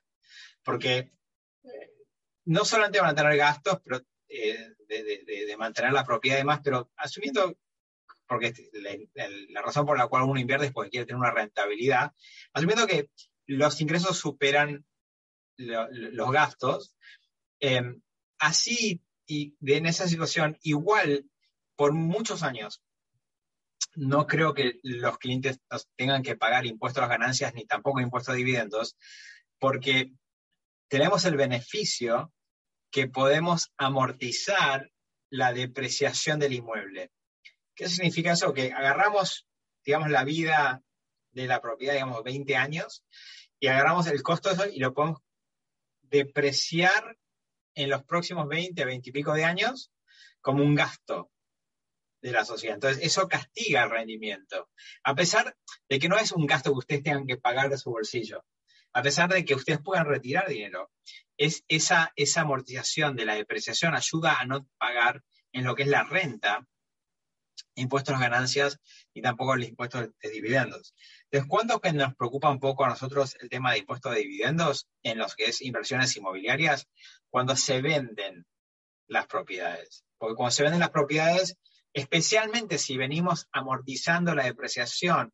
[0.63, 1.12] Porque
[2.45, 6.91] no solamente van a tener gastos pero, eh, de, mantener la propiedad y demás, pero
[6.95, 7.58] asumiendo,
[8.28, 8.54] porque
[9.50, 12.13] la, razón por la cual uno invierte es porque quiere tener una rentabilidad,
[12.54, 13.10] asumiendo que
[13.45, 14.86] los ingresos superan
[15.58, 16.95] los gastos,
[17.60, 17.84] eh,
[18.39, 21.26] así y en esa situación, igual
[21.76, 22.84] por muchos años,
[23.95, 25.60] no creo que los clientes
[25.95, 28.97] tengan que pagar impuestos a ganancias ni tampoco impuestos a dividendos,
[29.60, 30.13] porque
[30.92, 32.34] tenemos el beneficio
[32.92, 34.92] que podemos amortizar
[35.30, 37.14] la depreciación del inmueble.
[37.74, 38.54] ¿Qué significa eso?
[38.54, 39.48] Que agarramos,
[39.86, 40.84] digamos, la vida
[41.32, 43.06] de la propiedad, digamos, 20 años,
[43.58, 45.22] y agarramos el costo de eso y lo podemos
[46.02, 47.18] depreciar
[47.74, 49.94] en los próximos 20, 20 y pico de años
[50.42, 51.32] como un gasto
[52.22, 52.76] de la sociedad.
[52.76, 54.70] Entonces, eso castiga el rendimiento,
[55.06, 55.56] a pesar
[55.88, 58.44] de que no es un gasto que ustedes tengan que pagar de su bolsillo,
[58.94, 60.92] a pesar de que ustedes puedan retirar dinero.
[61.38, 65.24] Es esa, esa amortización de la depreciación ayuda a no pagar
[65.54, 66.66] en lo que es la renta,
[67.76, 68.80] impuestos a ganancias
[69.14, 70.94] y tampoco los impuestos de dividendos.
[71.30, 74.88] Entonces, ¿cuándo que nos preocupa un poco a nosotros el tema de impuestos de dividendos
[75.04, 76.88] en los que es inversiones inmobiliarias?
[77.30, 78.46] Cuando se venden
[79.08, 80.04] las propiedades.
[80.18, 81.58] Porque cuando se venden las propiedades,
[81.94, 85.34] especialmente si venimos amortizando la depreciación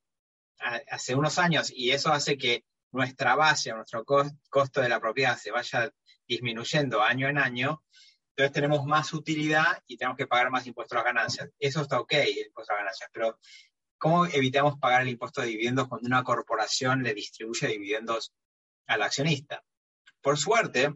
[0.60, 4.06] hace unos años y eso hace que nuestra base o nuestro
[4.50, 5.92] costo de la propiedad se vaya
[6.28, 7.84] disminuyendo año en año,
[8.30, 11.50] entonces tenemos más utilidad y tenemos que pagar más impuestos a ganancias.
[11.58, 13.40] Eso está ok, el impuesto a ganancias, pero
[13.98, 18.32] ¿Cómo evitamos pagar el impuesto de dividendos cuando una corporación le distribuye dividendos
[18.86, 19.64] al accionista?
[20.22, 20.94] Por suerte,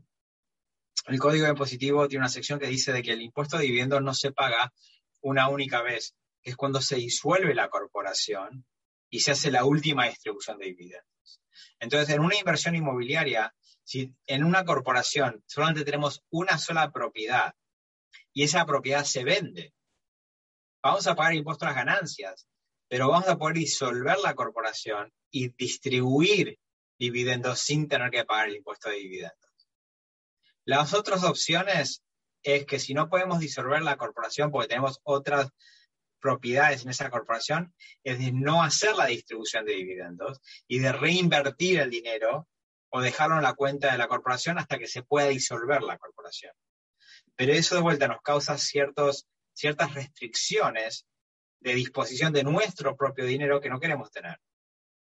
[1.07, 4.13] el Código Impositivo tiene una sección que dice de que el impuesto de dividendos no
[4.13, 4.71] se paga
[5.21, 8.65] una única vez, que es cuando se disuelve la corporación
[9.09, 11.10] y se hace la última distribución de dividendos.
[11.79, 13.53] Entonces, en una inversión inmobiliaria,
[13.83, 17.53] si en una corporación solamente tenemos una sola propiedad
[18.33, 19.73] y esa propiedad se vende,
[20.81, 22.47] vamos a pagar impuestos a las ganancias,
[22.87, 26.59] pero vamos a poder disolver la corporación y distribuir
[26.97, 29.51] dividendos sin tener que pagar el impuesto de dividendos.
[30.65, 32.03] Las otras opciones
[32.43, 35.49] es que si no podemos disolver la corporación porque tenemos otras
[36.21, 41.79] propiedades en esa corporación, es de no hacer la distribución de dividendos y de reinvertir
[41.79, 42.47] el dinero
[42.89, 46.53] o dejarlo en la cuenta de la corporación hasta que se pueda disolver la corporación.
[47.35, 51.05] Pero eso de vuelta nos causa ciertos, ciertas restricciones
[51.59, 54.39] de disposición de nuestro propio dinero que no queremos tener.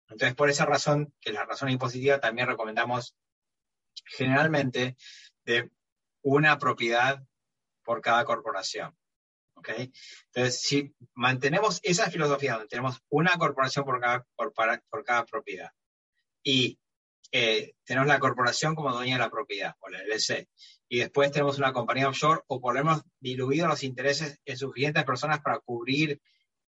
[0.07, 3.15] Entonces, por esa razón, que la razón impositiva, también recomendamos
[4.05, 4.97] generalmente
[5.43, 5.69] de
[6.21, 7.23] una propiedad
[7.83, 8.95] por cada corporación.
[9.61, 9.91] ¿Okay?
[10.33, 15.69] Entonces, si mantenemos esa filosofía donde tenemos una corporación por cada, por, cada propiedad
[16.43, 16.79] y
[17.31, 20.49] eh, tenemos la corporación como dueña de la propiedad, o la LLC,
[20.89, 25.05] y después tenemos una compañía offshore o por lo menos diluido los intereses en suficientes
[25.05, 26.19] personas para cubrir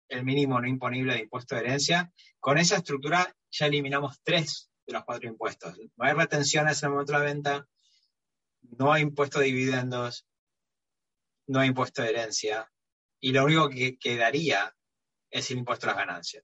[0.07, 4.93] el mínimo no imponible de impuesto de herencia, con esa estructura ya eliminamos tres de
[4.93, 5.77] los cuatro impuestos.
[5.97, 7.67] No hay retenciones en el momento de la venta,
[8.77, 10.25] no hay impuesto de dividendos,
[11.47, 12.71] no hay impuesto de herencia,
[13.23, 14.75] y lo único que quedaría
[15.31, 16.43] es el impuesto a las ganancias.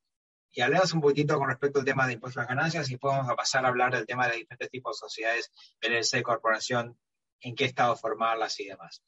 [0.49, 3.27] Y hablemos un poquitito con respecto al tema de impuestos a las ganancias y podemos
[3.35, 6.97] pasar a hablar del tema de diferentes tipos de sociedades, LLC, corporación,
[7.41, 9.03] en qué estado formarlas y demás.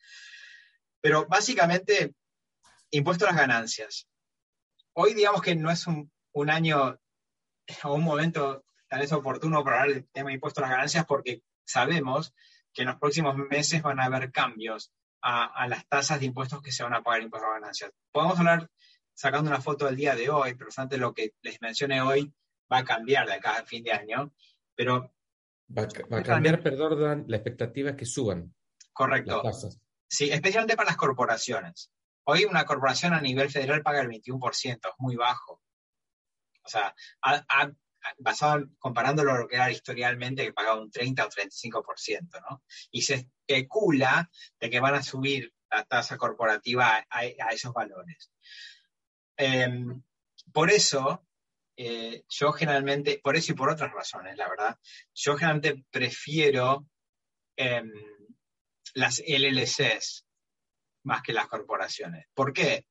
[1.00, 2.14] Pero básicamente,
[2.90, 4.06] impuesto a las ganancias.
[4.92, 6.12] Hoy digamos que no es un,
[6.50, 7.00] año
[7.84, 11.06] o un momento tal vez oportuno para hablar del tema de impuestos a las ganancias
[11.06, 12.34] porque sabemos
[12.74, 16.72] que en los próximos meses van a haber cambios a, las tasas de impuestos que
[16.72, 17.92] se van a pagar impuestos a ganancias.
[18.12, 18.70] Podemos hablar
[19.14, 22.34] sacando una foto del día de hoy, pero antes lo que les mencioné hoy
[22.72, 24.34] va a cambiar de acá a fin de año,
[24.76, 25.14] pero...
[25.78, 28.54] Va, a cambiar, perdón, la expectativa es que suban.
[28.92, 29.42] Correcto.
[29.44, 29.80] Las tasas.
[30.08, 31.92] Sí, especialmente para las corporaciones.
[32.26, 35.62] Hoy una corporación a nivel federal paga el 21%, es muy bajo.
[36.64, 36.94] O sea,
[38.18, 42.64] basado comparándolo a lo que era historialmente, que pagaba un 30 o 35%, ¿no?
[42.92, 48.32] Y se especula de que van a subir la tasa corporativa a, esos valores.
[49.38, 50.04] Em,
[50.52, 51.26] por eso,
[51.78, 54.78] eh, yo generalmente, por eso y por otras razones, la verdad,
[55.14, 56.88] yo generalmente prefiero
[57.56, 57.92] em,
[58.94, 60.26] las LLCs
[61.04, 62.26] más que las corporaciones.
[62.34, 62.86] ¿Por qué?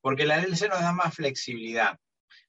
[0.00, 1.98] Porque la LLC nos da más flexibilidad.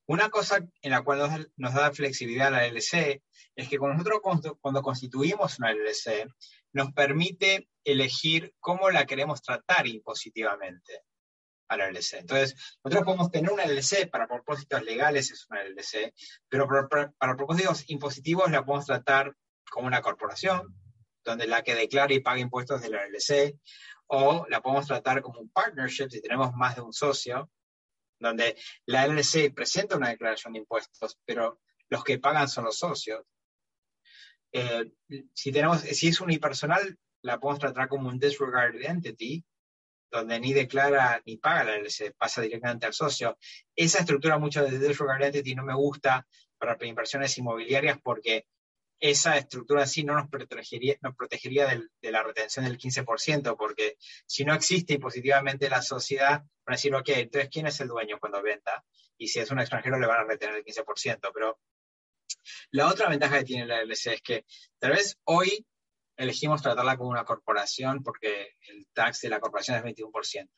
[0.05, 3.21] Una cosa en la cual nos, da flexibilidad la LLC
[3.55, 6.27] es que cuando nosotros cuando constituimos una LLC,
[6.73, 11.03] nos permite elegir cómo la queremos tratar impositivamente
[11.67, 12.19] a la LLC.
[12.19, 16.13] Entonces, nosotros podemos tener una LLC para propósitos legales, es una LLC,
[16.49, 19.35] pero para, propósitos impositivos la podemos tratar
[19.69, 20.75] como una corporación,
[21.23, 23.57] donde la que declara y paga impuestos de la LLC,
[24.07, 27.49] o la podemos tratar como un partnership si tenemos más de un socio,
[28.19, 31.59] donde la LLC presenta una declaración de impuestos, pero
[31.89, 33.21] los que pagan son los socios.
[34.53, 34.91] Eh,
[35.33, 39.43] si, tenemos, si es unipersonal, la podemos tratar como un disregarded entity,
[40.11, 43.37] donde ni declara ni paga la LLC, pasa directamente al socio.
[43.75, 46.27] Esa estructura mucho de disregarded entity no me gusta
[46.59, 48.45] para inversiones inmobiliarias porque
[48.99, 54.45] esa estructura así no nos protegería, nos protegería de la retención del 15%, porque si
[54.45, 58.41] no existe positivamente la sociedad, van a decir, ok, entonces, ¿quién es el dueño cuando
[58.41, 58.85] venda?
[59.17, 61.31] Y si es un extranjero, le van a retener el 15%.
[61.33, 61.59] Pero
[62.71, 64.45] la otra ventaja que tiene la LLC es que
[64.79, 65.65] tal vez hoy
[66.15, 70.49] elegimos tratarla como una corporación porque el tax de la corporación es 21%.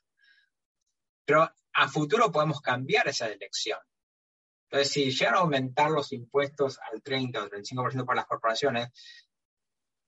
[1.25, 3.79] Pero a futuro podemos cambiar esa elección.
[4.69, 8.89] Entonces, si llegan a aumentar los impuestos al 30 o 35% para las corporaciones,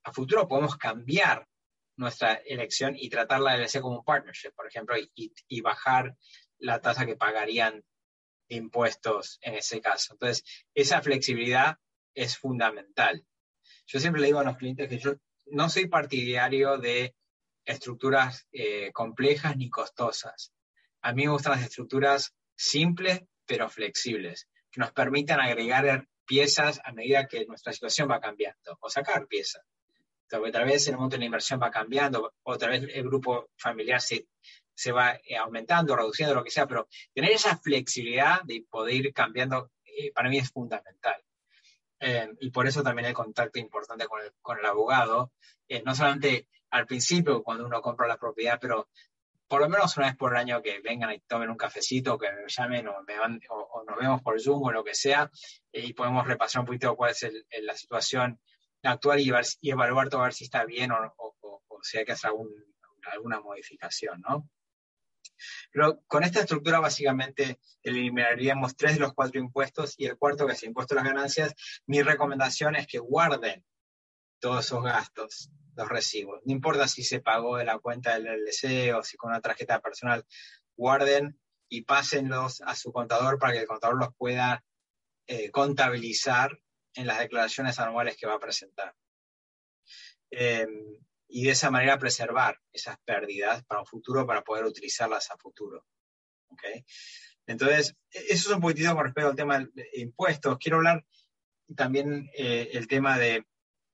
[0.04, 1.46] a futuro podemos cambiar
[1.96, 6.16] nuestra elección y tratar la LLC como un partnership, por ejemplo, y, bajar
[6.58, 7.84] la tasa que pagarían
[8.48, 10.14] impuestos en ese caso.
[10.14, 11.78] Entonces, esa flexibilidad
[12.14, 13.24] es fundamental.
[13.86, 15.14] Yo siempre le digo a los clientes que yo
[15.46, 17.14] no soy partidario de
[17.64, 20.52] estructuras eh, complejas ni costosas.
[21.02, 26.92] A mí me gustan las estructuras simples pero flexibles, que nos permitan agregar piezas a
[26.92, 29.64] medida que nuestra situación va cambiando, o sacar piezas.
[30.28, 34.28] Tal vez el momento de la inversión va cambiando, otra vez el grupo familiar se,
[34.78, 39.12] se va eh, aumentando, reduciendo, lo que sea, pero tener esa flexibilidad de poder ir
[39.12, 41.20] cambiando eh, para mí es fundamental.
[41.98, 45.32] Eh, y por eso también el contacto importante con el, con el abogado,
[45.84, 48.88] no solamente al principio cuando uno compra la propiedad, pero
[49.48, 52.46] por lo menos una vez por año que vengan y tomen un cafecito, que me
[52.46, 55.28] llamen o, me van, o, nos vemos por Zoom o lo que sea,
[55.72, 57.26] y podemos repasar un poquito cuál es
[57.62, 58.38] la situación
[58.84, 62.30] actuar y, evaluar todo a ver si está bien o, si hay que hacer
[63.10, 64.48] alguna modificación, ¿no?
[66.06, 70.62] Con esta estructura básicamente eliminaríamos tres de los cuatro impuestos y el cuarto, que es
[70.62, 71.54] el impuesto a las ganancias,
[71.86, 73.64] mi recomendación es que guarden
[74.40, 76.40] todos esos gastos, los recibos.
[76.44, 79.80] No importa si se pagó de la cuenta del LLC o si con una tarjeta
[79.80, 80.24] personal,
[80.76, 84.64] guarden y pásenlos a su contador para que el contador los pueda
[85.26, 86.58] eh, contabilizar
[86.94, 88.94] en las declaraciones anuales que va a presentar.
[90.30, 95.36] Em, y de esa manera preservar esas pérdidas para un futuro, para poder utilizarlas a
[95.36, 95.84] futuro.
[97.46, 100.58] Entonces, e-, eso es un poquitito con respecto al tema de impuestos.
[100.58, 101.04] Quiero hablar
[101.76, 103.44] también eh, el tema de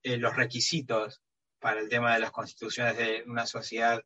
[0.03, 1.23] eh, los requisitos
[1.59, 4.01] para el tema de las constituciones de una sociedad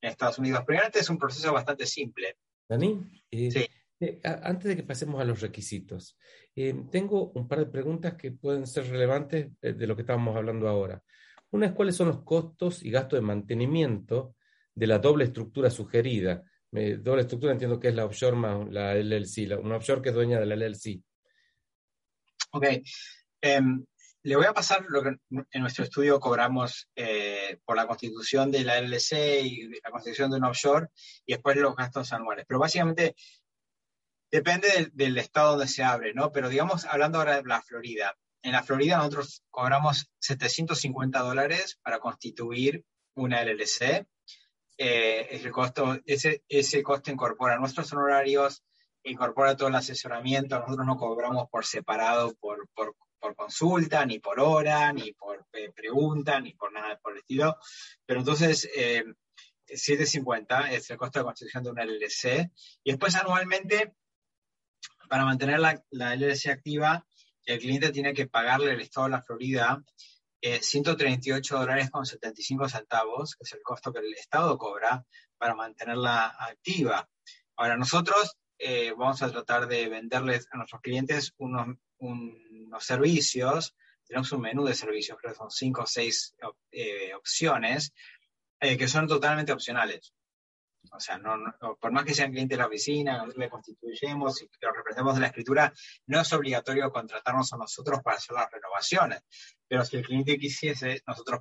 [0.00, 0.64] en Estados Unidos.
[0.66, 2.36] Primero, es un proceso bastante simple.
[2.68, 3.68] Dani, eh,
[4.22, 6.18] antes de que pasemos a los requisitos,
[6.90, 11.02] tengo un par de preguntas que pueden ser relevantes de lo que estábamos hablando ahora.
[11.54, 14.34] Una es cuáles son los costos y gastos de mantenimiento
[14.74, 16.42] de la doble estructura sugerida.
[16.72, 20.40] doble estructura entiendo que es la offshore más la LLC, una offshore que es dueña
[20.40, 21.00] de la LLC.
[22.50, 22.64] Ok.
[23.40, 23.86] Em,
[24.24, 28.64] le voy a pasar lo que en nuestro estudio cobramos eh, por la constitución de
[28.64, 30.88] la LLC y la constitución de un offshore
[31.24, 32.46] y después los gastos anuales.
[32.48, 33.14] Pero básicamente
[34.28, 36.32] depende del, del, estado donde se abre, ¿no?
[36.32, 41.98] Pero digamos, hablando ahora de la Florida, en la Florida nosotros cobramos 750 dólares para
[41.98, 44.06] constituir una LLC.
[44.76, 48.62] Eh, el costo, ese, ese costo incorpora nuestros honorarios,
[49.02, 50.60] incorpora todo el asesoramiento.
[50.60, 52.94] Nosotros no cobramos por separado, por, por,
[53.34, 57.56] consulta, ni por hora, ni por eh, pregunta, ni por nada por el estilo.
[58.04, 58.68] Pero entonces,
[59.66, 62.50] 750 eh, es el costo de constitución de una LLC.
[62.84, 63.94] Y después anualmente,
[65.08, 67.06] para mantener la, la LLC activa,
[67.44, 69.82] el cliente tiene que pagarle al Estado de la Florida
[70.60, 75.04] 138 eh, dólares con 75 centavos, que es el costo que el Estado cobra
[75.38, 77.08] para mantenerla activa.
[77.56, 81.76] Ahora, nosotros eh, vamos a tratar de venderles a nuestros clientes unos,
[82.80, 83.74] servicios.
[84.06, 86.36] Tenemos un menú de servicios, creo que son 5 o 6
[86.72, 87.92] eh, opciones,
[88.60, 90.12] que son totalmente opcionales.
[90.96, 91.36] O sea, no,
[91.80, 95.20] por más que sean clientes de la oficina, nosotros le constituyemos y lo representemos de
[95.22, 95.72] la escritura,
[96.06, 99.22] no es obligatorio contratarnos a nosotros para hacer las renovaciones.
[99.66, 101.40] Pero si el cliente quisiese, nosotros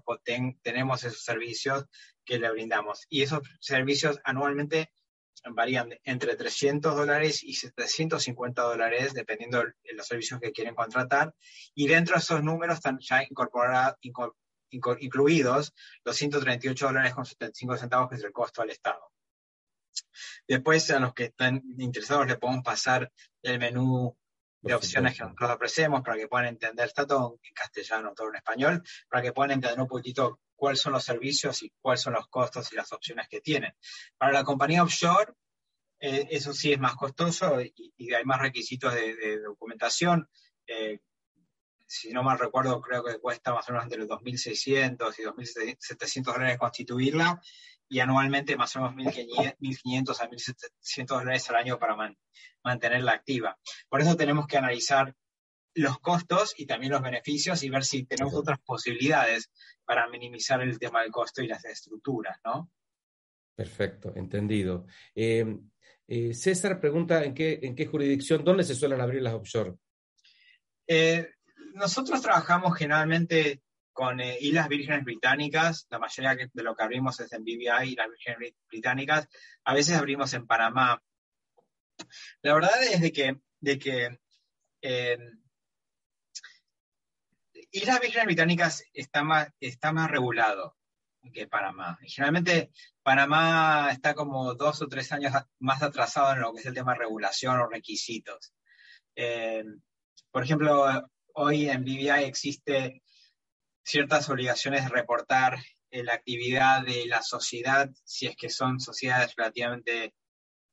[0.63, 1.85] tenemos esos servicios
[2.25, 3.05] que le brindamos.
[3.09, 4.91] Y esos servicios anualmente
[5.51, 11.35] varían entre 300 dólares y 750 dólares, dependiendo de los servicios que quieren contratar.
[11.75, 13.97] Y dentro de esos números están ya incorporados,
[14.71, 19.11] incluidos los 138 dólares con 75 centavos, que es el costo al Estado.
[20.47, 24.15] Después, a los que están interesados, le podemos pasar el menú
[24.61, 28.37] de opciones que nosotros ofrecemos para que puedan entender, está todo en castellano, todo en
[28.37, 32.27] español, para que puedan entender un poquitito cuáles son los servicios y cuáles son los
[32.29, 33.73] costos y las opciones que tienen.
[34.17, 35.33] Para la compañía offshore,
[35.99, 40.29] eh, eso sí es más costoso y, hay más requisitos de, documentación.
[40.65, 40.99] Eh,
[41.85, 46.23] si no mal recuerdo, creo que cuesta más o menos entre los 2.600 y 2.700
[46.23, 47.41] dólares constituirla
[47.93, 51.95] y anualmente más o menos 1.500 a 1.700 dólares al año para
[52.63, 53.55] mantenerla activa.
[53.87, 55.13] Por eso tenemos que analizar
[55.75, 59.51] los costos y también los beneficios y ver si tenemos otras posibilidades
[59.85, 62.71] para minimizar el tema del costo y las estructuras, ¿no?
[63.55, 64.87] Perfecto, entendido.
[65.13, 65.45] Eh,
[66.07, 69.75] eh, César pregunta en qué, en qué jurisdicción, ¿dónde se suelen abrir las offshore?
[70.87, 71.29] Eh,
[71.75, 73.61] nosotros trabajamos generalmente
[73.93, 78.07] con eh, Islas Vírgenes Británicas, la mayoría de lo que abrimos es en BVI, Islas
[78.09, 79.27] Vírgenes Británicas,
[79.63, 81.01] a veces abrimos en Panamá.
[82.41, 84.19] La verdad es de que, de que
[84.81, 85.17] eh,
[87.71, 90.75] Islas Vírgenes Británicas está más, está más regulado
[91.31, 91.97] que Panamá.
[92.01, 96.73] generalmente Panamá está como dos o tres años más atrasado en lo que es el
[96.73, 98.53] tema de regulación o requisitos.
[99.15, 99.63] Eh,
[100.31, 103.02] por ejemplo, hoy en BVI existe
[103.83, 105.57] ciertas obligaciones de reportar
[105.91, 110.15] eh, la actividad de la sociedad, si es que son sociedades relativamente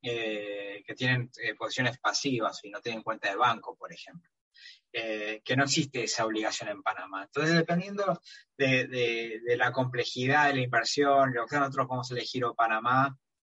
[0.02, 4.30] eh, que tienen eh, posiciones pasivas y no tienen cuenta de banco, por ejemplo.
[4.92, 7.24] que no existe esa obligación en Panamá.
[7.24, 8.20] Entonces, dependiendo
[8.56, 13.16] de, la complejidad de la inversión, lo que nosotros podemos elegir o Panamá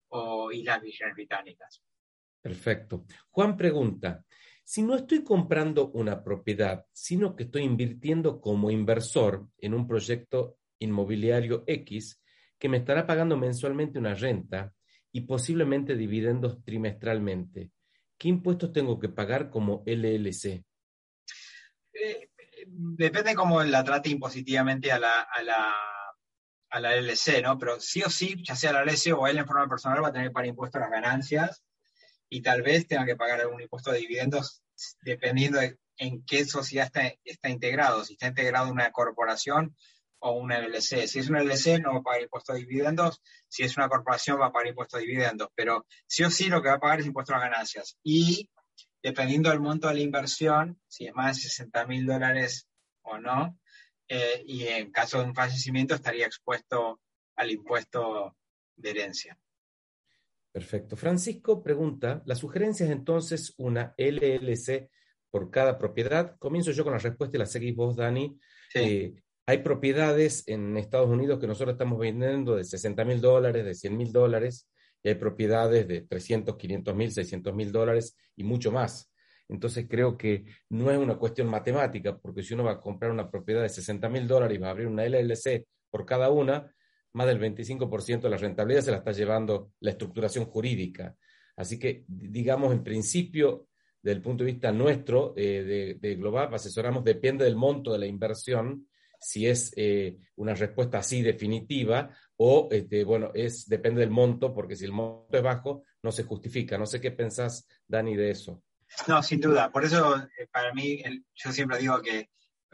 [0.10, 1.82] o Islas Vírgenes Británicas.
[2.42, 3.06] Perfecto.
[3.32, 4.24] Juan pregunta,
[4.64, 10.58] si no estoy comprando una propiedad, sino que estoy invirtiendo como inversor en un proyecto
[10.80, 12.22] inmobiliario X
[12.58, 14.74] que me estará pagando mensualmente una renta
[15.12, 17.72] y posiblemente dividendos trimestralmente,
[18.18, 20.64] ¿qué impuestos tengo que pagar como LLC?
[21.94, 22.30] Eh,
[22.66, 25.76] depende cómo la trate impositivamente a la, a la,
[26.70, 27.58] a la LLC, ¿no?
[27.58, 30.14] Pero sí o sí, ya sea la LLC o él en forma personal va a
[30.14, 31.64] tener pagar impuestos las ganancias
[32.34, 34.64] y tal vez tenga que pagar algún impuesto de dividendos
[35.02, 39.78] dependiendo de en qué sociedad está, está integrado, si está integrado una corporación
[40.18, 41.08] o una LLC.
[41.08, 44.42] Si es una LLC no va a pagar impuestos de dividendos, si es una corporación
[44.42, 47.02] va a pagar impuestos de dividendos, pero sí o sí lo que va a pagar
[47.02, 47.98] es impuestos a ganancias.
[48.02, 48.50] Y
[49.04, 52.68] dependiendo del monto de la inversión, si es más de 60 mil dólares
[53.04, 53.60] o no,
[54.08, 57.00] eh, y en caso de un fallecimiento estaría expuesto
[57.36, 58.36] al impuesto
[58.76, 59.38] de herencia.
[60.54, 60.96] Perfecto.
[60.96, 64.88] Francisco pregunta, la sugerencia es entonces una LLC
[65.32, 66.36] por cada propiedad.
[66.38, 68.38] Comienzo yo con la respuesta y la seguís vos, Dani.
[68.76, 69.16] Eh,
[69.48, 73.98] hay propiedades en Estados Unidos que nosotros estamos vendiendo de 60 mil dólares, de 100
[73.98, 74.70] mil dólares,
[75.02, 79.12] y hay propiedades de 300, 500 mil, 600 mil dólares y mucho más.
[79.50, 83.32] Entonces creo que no es una cuestión matemática, porque si uno va a comprar una
[83.32, 86.72] propiedad de 60 mil dólares y va a abrir una LLC por cada una,
[87.14, 91.16] más del 25% de la rentabilidad se la está llevando la estructuración jurídica.
[91.56, 93.68] Así que, digamos, en principio,
[94.02, 98.08] desde el punto de vista nuestro, eh, de, Global, asesoramos, depende del monto de la
[98.08, 98.88] inversión,
[99.20, 104.76] si es eh, una respuesta así definitiva o, este, bueno, es, depende del monto, porque
[104.76, 106.78] si el monto es bajo, no se justifica.
[106.78, 108.62] No sé qué pensás, Dani, de eso.
[109.08, 109.72] No, sin duda.
[109.72, 111.02] Por eso, eh, para mí,
[111.36, 112.30] yo siempre digo que,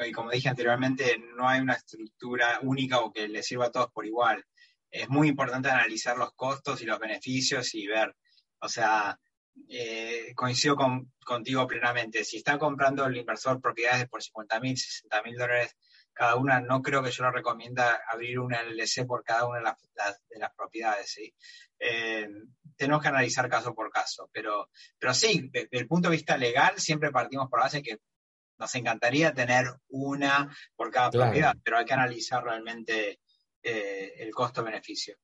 [0.05, 3.91] y como dije anteriormente, no hay una estructura única o que le sirva a todos
[3.91, 4.45] por igual.
[4.89, 8.15] Es muy importante analizar los costos y los beneficios y ver,
[8.59, 9.19] o sea,
[9.67, 10.77] eh, coincido
[11.25, 12.23] contigo plenamente.
[12.23, 15.75] Si está comprando el inversor propiedades por 50 mil, 60 mil dólares
[16.13, 19.63] cada una, no creo que yo lo recomienda abrir una LLC por cada una de
[19.63, 21.11] las, de las propiedades.
[21.11, 21.33] ¿sí?
[21.79, 22.27] Eh,
[22.75, 26.77] tenemos que analizar caso por caso, pero, pero sí, desde el punto de vista legal,
[26.77, 27.99] siempre partimos por base que
[28.59, 33.21] nos encantaría tener una por cada propiedad, pero hay que analizar realmente
[33.63, 35.15] eh, el costo-beneficio.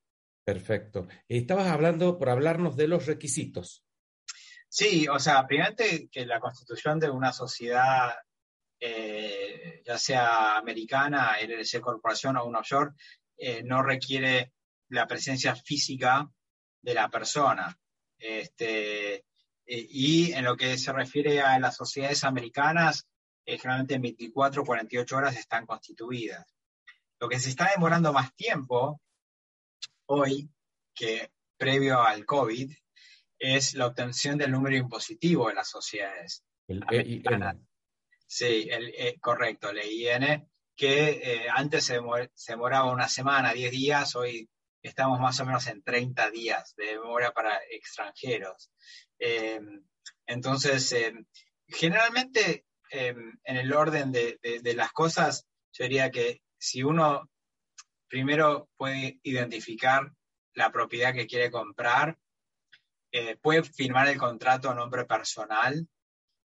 [0.43, 1.07] Perfecto.
[1.27, 3.83] Estabas hablando por hablarnos de los requisitos.
[4.69, 5.75] Sí, o sea, primero
[6.11, 8.13] que la constitución de una sociedad,
[8.79, 12.91] eh, ya sea americana, LLC Corporación o un offshore,
[13.37, 14.53] eh, no requiere
[14.89, 16.29] la presencia física
[16.81, 17.75] de la persona.
[18.17, 19.25] Este,
[19.65, 23.07] y en lo que se refiere a las sociedades americanas,
[23.45, 26.45] generalmente en 24 o 48 horas están constituidas.
[27.19, 29.01] Lo que se está demorando más tiempo
[30.07, 30.49] hoy
[30.93, 32.71] que previo al COVID
[33.39, 36.43] es la obtención del número impositivo de las sociedades.
[36.67, 37.67] El EIN.
[38.27, 41.99] Sí, el, eh, correcto, el EIN, que eh, antes se,
[42.47, 44.49] demoraba una semana, 10 días, hoy
[44.81, 48.71] estamos más o menos en 30 días de memoria para extranjeros.
[49.19, 49.59] Eh,
[50.25, 50.95] entonces,
[51.67, 52.65] generalmente,
[52.95, 57.29] en el orden de, de las cosas, yo diría que si uno
[58.07, 60.11] primero puede identificar
[60.53, 62.17] la propiedad que quiere comprar,
[63.11, 65.87] eh, puede firmar el contrato a nombre personal,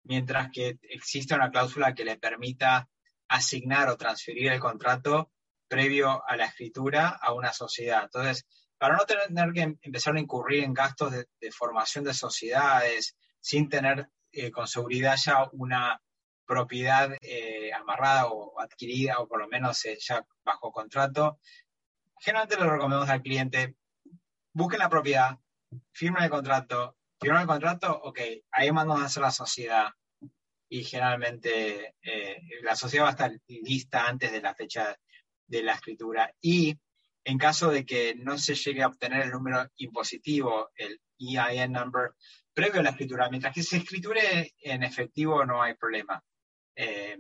[0.04, 2.90] mientras que existe una cláusula que le permita
[3.28, 5.32] asignar o transferir el contrato
[5.68, 8.04] previo a la escritura a una sociedad.
[8.04, 8.46] Entonces,
[8.78, 14.10] para no tener que empezar a incurrir en gastos de, formación de sociedades sin tener
[14.32, 16.02] eh, con seguridad ya una
[16.48, 21.40] propiedad eh, amarrada o adquirida o por lo menos ya bajo contrato,
[22.20, 23.76] generalmente le recomendamos al cliente,
[24.54, 25.38] busquen la propiedad,
[25.92, 28.20] firma el contrato, firma el contrato, ok,
[28.52, 29.90] ahí mandamos a hacer la sociedad
[30.70, 34.98] y generalmente eh, la sociedad va a estar lista antes de la fecha
[35.48, 36.34] de la escritura.
[36.42, 36.78] Y
[37.24, 42.12] en caso de que no se llegue a obtener el número impositivo, el EIN number,
[42.54, 46.24] previo a la escritura, mientras que se escriture en efectivo no hay problema.
[46.80, 47.18] Eh,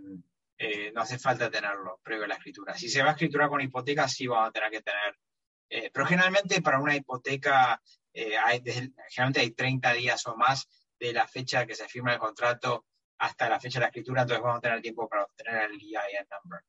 [0.59, 2.75] eh, no hace falta tenerlo previo a la escritura.
[2.75, 5.91] Si se va a escriturar con hipoteca, sí vamos a tener que tener.
[5.91, 7.81] pero generalmente para una hipoteca
[8.17, 10.67] eh, hay, generalmente hay 30 días o más
[10.99, 12.87] de la fecha que se firma el contrato
[13.19, 16.27] hasta la fecha de la escritura, entonces vamos a tener tiempo para obtener el EIN
[16.31, 16.63] number.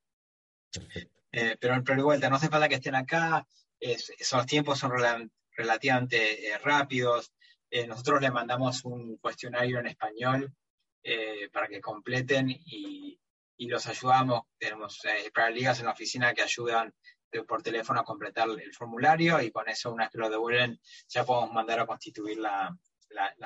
[1.32, 3.47] Eh, pero, pero vuelta, no hace falta que estén acá,
[3.80, 4.93] esos tiempos son
[5.53, 7.32] relativamente eh, rápidos.
[7.86, 10.55] nosotros le mandamos un cuestionario en español
[11.53, 13.18] para que completen y,
[13.57, 14.42] y los ayudamos.
[14.59, 15.01] Tenemos
[15.34, 16.94] para ligas en la oficina que ayudan
[17.46, 21.24] por teléfono a completar el formulario y con eso, una vez que lo devuelven, ya
[21.24, 22.76] podemos mandar a constituir la,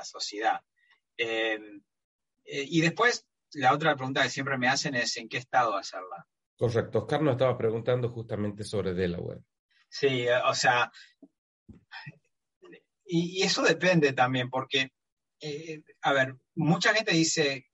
[0.04, 0.60] sociedad.
[1.16, 1.82] Em,
[2.44, 6.26] eh, y después, la otra pregunta que siempre me hacen es en qué estado hacerla.
[6.56, 7.00] Correcto.
[7.00, 9.40] Oscar nos estaba preguntando justamente sobre Delaware.
[9.88, 10.90] Sí, eh, o sea,
[13.04, 14.92] y, eso depende también, porque,
[15.42, 17.66] eh, a ver, mucha gente dice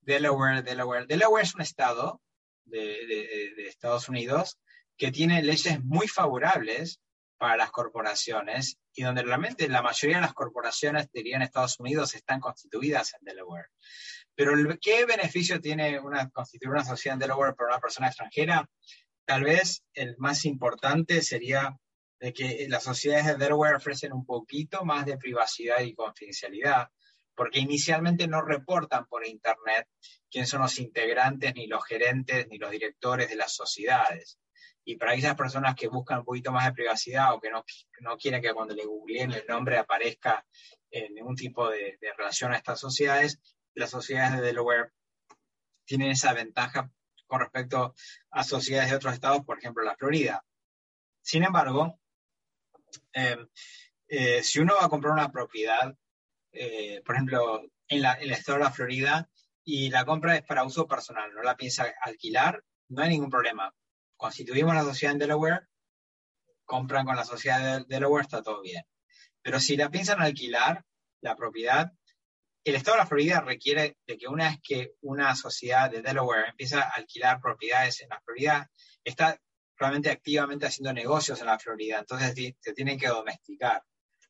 [0.00, 1.06] Delaware, Delaware.
[1.06, 2.22] Delaware es un estado,
[2.70, 4.58] de, Estados Unidos
[4.96, 7.00] que tiene leyes muy favorables
[7.36, 12.14] para las corporaciones y donde realmente la mayoría de las corporaciones, diría en Estados Unidos,
[12.14, 13.68] están constituidas en Delaware.
[14.34, 16.00] Pero ¿qué beneficio tiene
[16.32, 18.68] constituir una sociedad en Delaware para una persona extranjera?
[19.24, 21.76] Tal vez el más importante sería
[22.18, 26.88] de que las sociedades de Delaware ofrecen un poquito más de privacidad y confidencialidad,
[27.38, 29.86] porque inicialmente no reportan por Internet
[30.28, 34.40] quién son los integrantes, ni los gerentes, ni los directores de las sociedades.
[34.84, 37.64] Y para aquellas personas que buscan un poquito más de privacidad o que no,
[38.00, 40.44] no quieren que cuando le googleen el nombre aparezca
[40.90, 43.38] en ningún tipo de, relación a estas sociedades,
[43.74, 44.90] las sociedades de Delaware
[45.84, 46.90] tienen esa ventaja
[47.28, 47.94] con respecto
[48.32, 50.44] a sociedades de otros estados, por ejemplo la Florida.
[51.22, 52.00] Sin embargo,
[53.12, 53.46] em,
[54.08, 55.94] eh, si uno va a comprar una propiedad
[56.52, 59.28] eh, por ejemplo, en, la, el estado de la Florida
[59.64, 63.74] y la compra es para uso personal, no la piensa alquilar, no hay ningún problema.
[64.16, 65.66] Constituimos la sociedad en Delaware,
[66.64, 68.84] compran con la sociedad de Delaware, está todo bien.
[69.42, 70.84] Pero si la piensan alquilar,
[71.20, 71.92] la propiedad,
[72.64, 76.50] el estado de la Florida requiere de que una vez que una sociedad de Delaware
[76.50, 78.70] empieza a alquilar propiedades en la Florida,
[79.04, 79.38] está
[79.76, 83.82] realmente activamente haciendo negocios en la Florida, entonces se tienen que domesticar.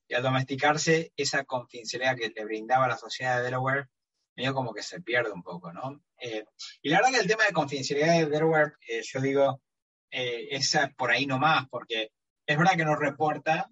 [0.08, 3.88] Y al domesticarse, esa confidencialidad que le brindaba la sociedad de Delaware,
[4.34, 6.02] medio como que se pierde un poco, ¿no?
[6.20, 6.44] Eh,
[6.82, 9.62] y la verdad que el tema de confidencialidad de Delaware, eh, yo digo,
[10.10, 12.12] eh, es por ahí nomás, porque
[12.46, 13.70] es verdad que no reporta,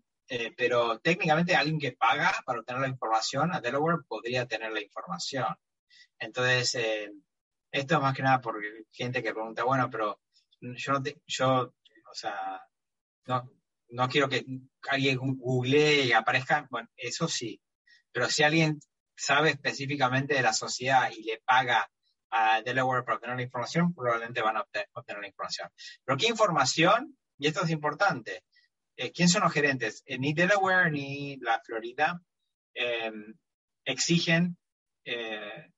[0.57, 5.47] pero técnicamente alguien que paga para obtener la información a Delaware podría tener la información.
[6.19, 6.75] Entonces,
[7.71, 8.61] esto es más que nada por
[8.91, 10.21] gente que pregunta, bueno, pero
[10.61, 11.73] yo no te, yo,
[12.11, 12.61] o sea,
[13.27, 13.49] no,
[13.89, 14.45] no quiero que
[14.89, 17.61] alguien googlee y aparezca, bueno, eso sí,
[18.13, 18.81] pero si alguien
[19.17, 21.89] sabe específicamente de la sociedad y le paga
[22.31, 25.71] a Delaware para obtener la información, probablemente van a obtener, la información.
[26.05, 27.17] Pero ¿qué información?
[27.39, 28.43] Y esto es importante.
[28.97, 30.03] Eh, ¿Quién son los gerentes?
[30.07, 32.21] Eh, ni Delaware ni la Florida
[32.75, 33.35] em,
[33.85, 34.59] exigen
[35.05, 35.71] eh,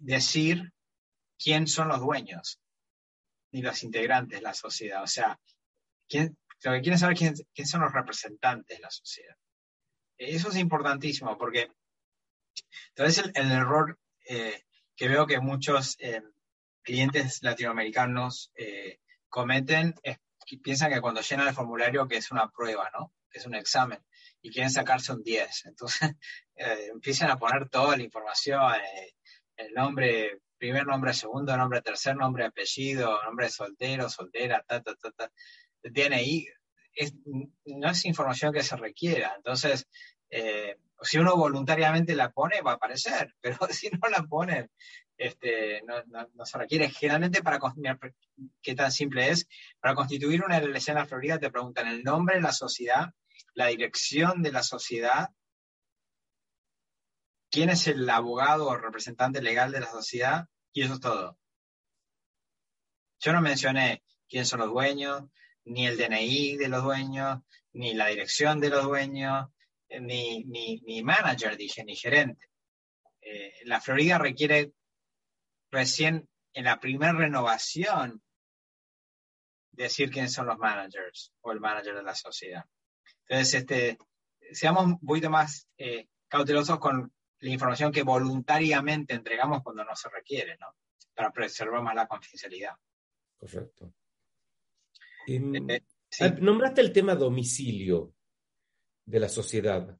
[0.00, 0.72] decir
[1.38, 2.60] quién son los dueños
[3.52, 5.02] ni los integrantes de la sociedad.
[5.02, 5.38] O sea,
[6.08, 9.36] ¿quién, lo que quieren saber quién, quién son los representantes de la sociedad.
[10.18, 11.70] Eso es importantísimo porque
[12.88, 16.22] entonces el, el error eh, que veo que muchos eh,
[16.82, 22.50] clientes latinoamericanos eh, cometen es que piensan que cuando llenan el formulario que es una
[22.50, 23.14] prueba, ¿no?
[23.30, 24.04] Que es un examen
[24.42, 25.66] y quieren sacarse un 10.
[25.66, 26.12] Entonces
[26.54, 28.60] empiezan a poner toda la información,
[29.56, 35.10] el nombre, primer nombre, segundo nombre, tercer nombre, apellido, nombre soltero, soltera, ta, ta, ta,
[35.10, 35.32] ta.
[35.82, 36.46] DNI
[37.64, 39.32] no es información que se requiera.
[39.36, 39.88] Entonces,
[40.28, 44.68] eh, si uno voluntariamente la pone, va a aparecer, pero si no la pone,
[45.16, 46.90] este, no, se requiere.
[46.90, 47.58] Generalmente, para
[48.62, 49.48] qué tan simple es,
[49.80, 53.14] para constituir una LLC en la Florida te preguntan el nombre de la sociedad,
[53.54, 55.30] la dirección de la sociedad,
[57.50, 61.38] quién es el abogado o representante legal de la sociedad, y eso es todo.
[63.18, 65.24] Yo no mencioné quién son los dueños,
[65.64, 67.40] ni el DNI de los dueños,
[67.72, 69.48] ni la dirección de los dueños,
[69.88, 72.46] eh, ni, ni, manager, dije, ni gerente.
[73.20, 74.72] Eh, la Florida requiere
[75.70, 78.22] recién en la primera renovación
[79.72, 82.64] decir quiénes son los managers o el manager de la sociedad.
[83.28, 83.98] Entonces, este,
[84.52, 90.08] seamos un poquito más eh, cautelosos con la información que voluntariamente entregamos cuando no se
[90.08, 90.76] requiere, ¿no?
[91.14, 92.74] Para preservar más la confidencialidad.
[93.36, 93.94] Correcto.
[95.26, 95.82] Em, eh,
[96.20, 98.14] ah, nombraste el tema domicilio
[99.04, 99.96] de la sociedad.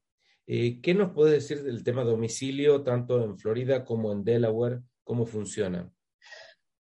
[0.46, 4.80] Eh, ¿Qué nos puede decir del tema domicilio, tanto en Florida como en Delaware?
[5.02, 5.90] ¿Cómo funciona?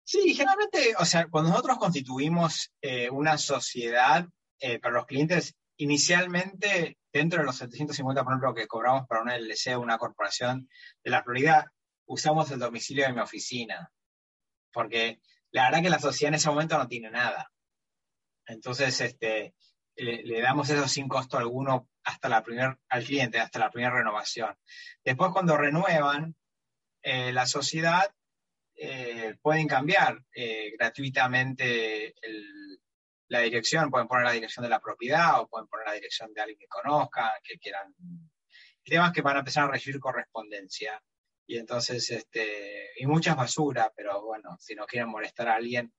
[0.05, 4.26] Sí, generalmente, o sea, cuando nosotros constituimos eh, una sociedad
[4.80, 9.76] para los clientes, inicialmente, dentro de los 750, por ejemplo, que cobramos para una LLC
[9.76, 10.68] o una corporación
[11.02, 11.72] de la Florida,
[12.06, 13.90] usamos el domicilio de mi oficina,
[14.72, 15.20] porque
[15.50, 17.50] la verdad que la sociedad en ese momento no tiene nada.
[18.46, 19.54] Entonces, este,
[19.96, 24.56] le, damos eso sin costo alguno hasta la primer, al cliente, hasta la primera renovación.
[25.04, 26.36] Después, cuando renuevan
[27.02, 28.04] eh, la sociedad,
[28.74, 32.14] eh, pueden cambiar eh, gratuitamente
[33.28, 36.40] la dirección, pueden poner la dirección de la propiedad o pueden poner la dirección de
[36.40, 37.94] alguien que conozcan, que quieran.
[38.84, 41.02] Temas que van a empezar a recibir correspondencia.
[41.48, 45.92] Y entonces, este, y muchas basura, pero bueno, si no quieren molestar a alguien,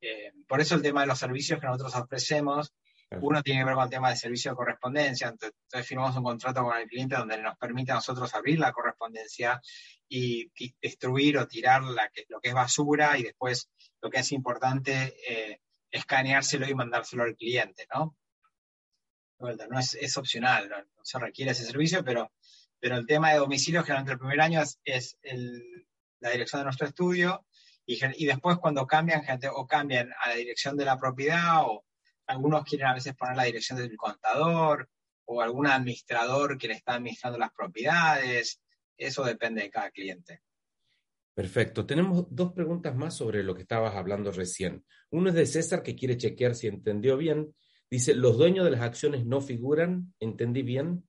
[0.00, 2.74] eh, por eso el tema de los servicios que nosotros ofrecemos
[3.20, 6.64] Uno tiene que ver con el tema de servicio de correspondencia, entonces, firmamos un contrato
[6.64, 9.60] con el cliente donde nos permite a nosotros abrir la correspondencia
[10.08, 10.50] y,
[10.82, 13.70] destruir o tirar lo que es basura y después
[14.02, 15.60] lo que es importante, eh,
[15.94, 18.16] escaneárselo y mandárselo al cliente, ¿no?
[19.38, 22.32] No es, opcional, no, se requiere ese servicio, pero,
[22.80, 25.18] pero el tema de domicilio generalmente el primer año es,
[26.20, 27.46] la dirección de nuestro estudio
[27.86, 31.84] y, y, después cuando cambian gente o cambian a la dirección de la propiedad o
[32.26, 34.88] algunos quieren a veces poner la dirección del contador
[35.26, 38.60] o algún administrador que le está administrando las propiedades.
[38.96, 40.40] Eso depende de cada cliente.
[41.34, 41.84] Perfecto.
[41.84, 44.84] Tenemos dos preguntas más sobre lo que estabas hablando recién.
[45.14, 47.54] Uno es de César que quiere chequear si entendió bien.
[47.88, 50.12] Dice, ¿los dueños de las acciones no figuran?
[50.18, 51.08] ¿Entendí bien?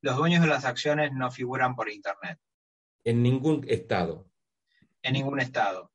[0.00, 2.38] Los dueños de las acciones no figuran por Internet.
[3.02, 4.30] En ningún estado.
[5.02, 5.90] En ningún estado.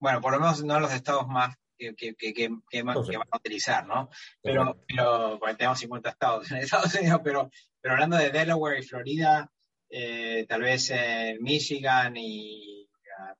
[0.00, 3.86] Bueno, por lo menos no en los estados más que, que, que, van a utilizar,
[3.86, 4.08] ¿no?
[4.40, 9.52] Pero, pero tenemos 50 estados en Estados Unidos, pero, pero hablando de Delaware y Florida,
[9.90, 12.77] eh, tal vez en Michigan y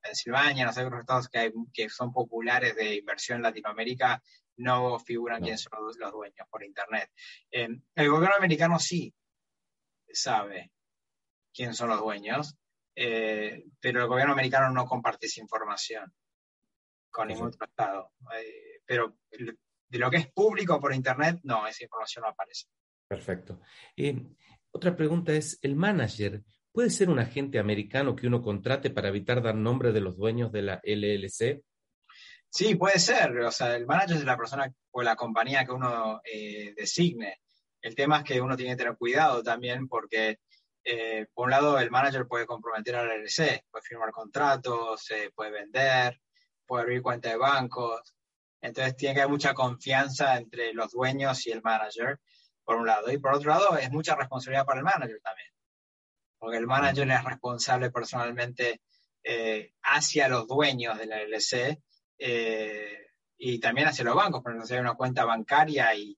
[0.01, 4.23] Pensilvania, no sé, otros estados que, hay, que son populares de inversión en Latinoamérica,
[4.57, 7.11] no figuran quiénes son los, dueños por Internet.
[7.51, 9.15] Eh, el gobierno americano sí
[10.11, 10.73] sabe
[11.53, 12.57] quién son los dueños,
[12.95, 16.13] eh, pero el gobierno americano no comparte esa información
[17.11, 18.13] con ningún tratado.
[18.37, 22.67] Eh, pero de lo que es público por Internet, no, esa información no aparece.
[23.07, 23.61] Perfecto.
[23.97, 24.17] Eh,
[24.71, 26.43] otra pregunta es, ¿el manager
[26.79, 30.53] puede ser un agente americano que uno contrate para evitar dar nombre de los dueños
[30.53, 31.61] de la LLC?
[32.49, 33.37] Sí, puede ser.
[33.41, 37.41] O sea, el manager es la persona o la compañía que uno eh, designe.
[37.83, 40.39] El tema es que uno tiene que tener cuidado también porque,
[41.35, 46.21] por un lado, el manager puede comprometer a la LLC, puede firmar contratos, puede vender,
[46.65, 48.15] puede abrir cuenta de bancos.
[48.61, 52.21] Entonces tiene que haber mucha confianza entre los dueños y el manager,
[52.63, 53.11] por un lado.
[53.11, 55.58] Y por otro lado, es mucha responsabilidad para el manager también.
[56.39, 58.81] Porque el manager es responsable personalmente
[59.23, 61.83] eh, hacia los dueños de la LLC
[62.19, 64.43] eh, y también hacia los bancos.
[64.43, 66.17] Porque si hay una cuenta bancaria y,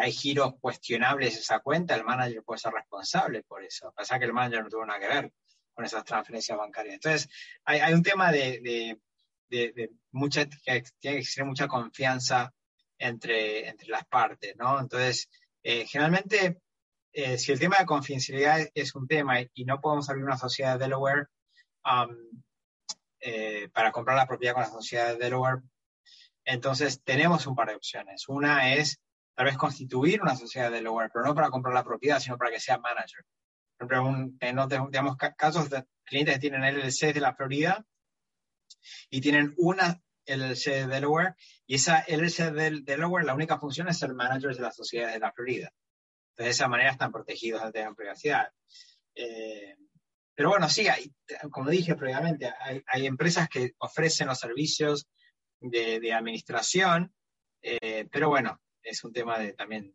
[0.00, 3.92] hay giros cuestionables esa cuenta, el manager puede ser responsable por eso.
[3.94, 5.32] Pasa que el manager no tuvo nada que ver
[5.72, 6.94] con esas transferencias bancarias.
[6.94, 7.28] Entonces,
[7.64, 8.98] hay, un tema de
[9.48, 12.52] de, mucha, tiene que existir mucha confianza
[12.98, 14.80] entre, entre las partes, ¿no?
[14.80, 15.28] Entonces,
[15.62, 16.58] eh, generalmente,
[17.14, 20.72] eh, si el tema de confidencialidad es un tema y, no podemos abrir una sociedad
[20.72, 21.28] de Delaware
[21.84, 22.42] um,
[23.20, 25.62] eh, para comprar la propiedad con la sociedad de Delaware,
[26.44, 28.28] entonces tenemos un par de opciones.
[28.28, 29.00] Una es
[29.36, 32.50] tal vez constituir una sociedad de Delaware, pero no para comprar la propiedad, sino para
[32.50, 33.24] que sea manager.
[33.78, 37.84] Por ejemplo, tenemos casos de clientes que tienen LLC de la Florida
[39.08, 41.34] y tienen una LLC de Delaware
[41.64, 45.20] y esa LLC de Delaware, la única función es ser managers de las sociedades de
[45.20, 45.72] la Florida.
[46.36, 48.48] De esa manera están protegidos ante la privacidad.
[49.14, 49.76] Eh,
[50.34, 51.12] pero bueno, sí, hay,
[51.50, 52.52] como dije previamente,
[52.86, 55.06] hay, empresas que ofrecen los servicios
[55.60, 57.14] de, administración,
[57.62, 59.94] eh, pero bueno, es un tema de, también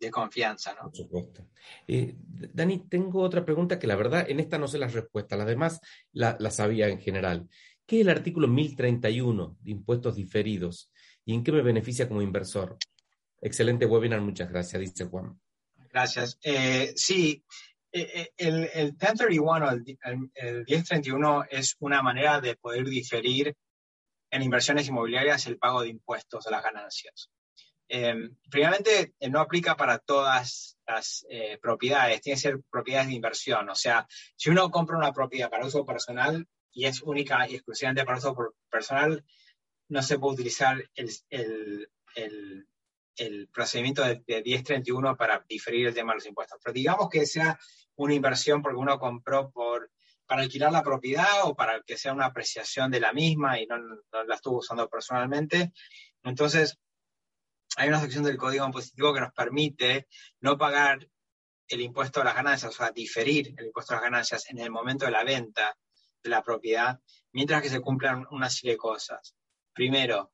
[0.00, 0.82] de confianza, ¿no?
[0.84, 1.48] Por supuesto.
[1.86, 5.46] Eh, Dani, tengo otra pregunta que la verdad en esta no sé las respuestas, las
[5.46, 5.80] demás
[6.12, 7.48] la, la sabía en general.
[7.86, 10.90] ¿Qué es el artículo 1031 de impuestos diferidos
[11.24, 12.78] y en qué me beneficia como inversor?
[13.40, 15.38] Excelente webinar, muchas gracias, dice Juan.
[15.90, 16.38] Gracias.
[16.42, 17.44] Eh, sí,
[17.92, 19.98] eh, eh, el, el 1031 el,
[20.34, 23.54] el, 1031 es una manera de poder diferir
[24.30, 27.30] en inversiones inmobiliarias el pago de impuestos a las ganancias.
[27.88, 31.24] Eh, primeramente, no aplica para todas las
[31.62, 33.68] propiedades, tiene que ser propiedades de inversión.
[33.70, 38.04] O sea, si uno compra una propiedad para uso personal, y es única y exclusivamente
[38.04, 39.24] para uso personal,
[39.88, 41.88] no se puede utilizar el,
[43.52, 46.58] procedimiento de, 1031 para diferir el tema de los impuestos.
[46.62, 47.58] Pero digamos que sea
[47.96, 49.90] una inversión porque uno compró por,
[50.26, 53.76] para alquilar la propiedad o para que sea una apreciación de la misma y no,
[54.26, 55.72] la estuvo usando personalmente.
[56.22, 56.78] Entonces,
[57.76, 60.08] hay una sección del Código Impositivo que nos permite
[60.40, 61.08] no pagar
[61.68, 64.70] el impuesto a las ganancias, o sea, diferir el impuesto a las ganancias en el
[64.70, 65.76] momento de la venta
[66.28, 67.00] la propiedad,
[67.32, 69.34] mientras que se cumplan una serie de cosas.
[69.72, 70.32] Primero,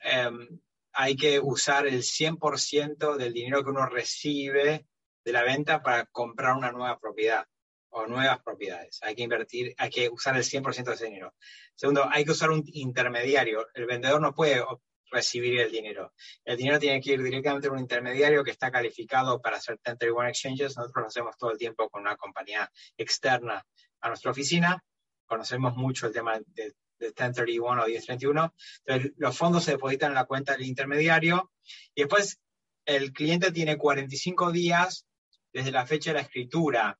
[0.00, 0.60] em,
[0.92, 4.86] hay que usar el 100% del dinero que uno recibe
[5.24, 7.46] de la venta para comprar una nueva propiedad
[7.90, 8.98] o nuevas propiedades.
[9.02, 11.34] Hay que invertir, hay que usar el 100% de ese dinero.
[11.74, 13.66] Segundo, hay que usar un intermediario.
[13.74, 14.62] El vendedor no puede
[15.10, 16.12] recibir el dinero.
[16.44, 20.28] El dinero tiene que ir directamente a un intermediario que está calificado para hacer 1031
[20.28, 20.76] exchanges.
[20.76, 23.64] Nosotros lo hacemos todo el tiempo con una compañía externa
[24.00, 24.84] a nuestra oficina
[25.28, 28.54] conocemos mucho el tema de 1031 o 1031.
[28.84, 31.50] Entonces, los fondos se depositan en la cuenta del intermediario
[31.94, 32.40] y después
[32.84, 35.06] el cliente tiene 45 días
[35.52, 36.98] desde la fecha de la escritura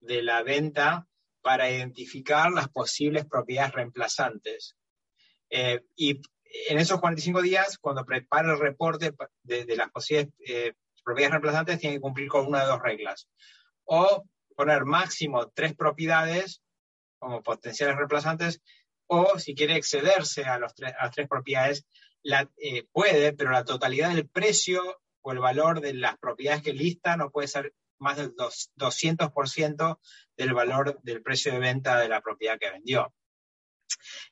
[0.00, 1.06] de la venta
[1.40, 4.76] para identificar las posibles propiedades reemplazantes.
[5.50, 6.20] Eh, y
[6.68, 9.12] en esos 45 días, cuando prepara el reporte
[9.42, 10.72] de, las posibles eh,
[11.04, 13.28] propiedades reemplazantes, tiene que cumplir con una de dos reglas.
[13.84, 14.24] O
[14.56, 16.62] poner máximo tres propiedades
[17.18, 18.60] como potenciales reemplazantes,
[19.06, 21.86] o si quiere excederse a, los tres, las tres propiedades,
[22.22, 26.72] la, eh, puede, pero la totalidad del precio o el valor de las propiedades que
[26.72, 29.98] lista no puede ser más del 200%
[30.36, 33.14] del valor del precio de venta de la propiedad que vendió.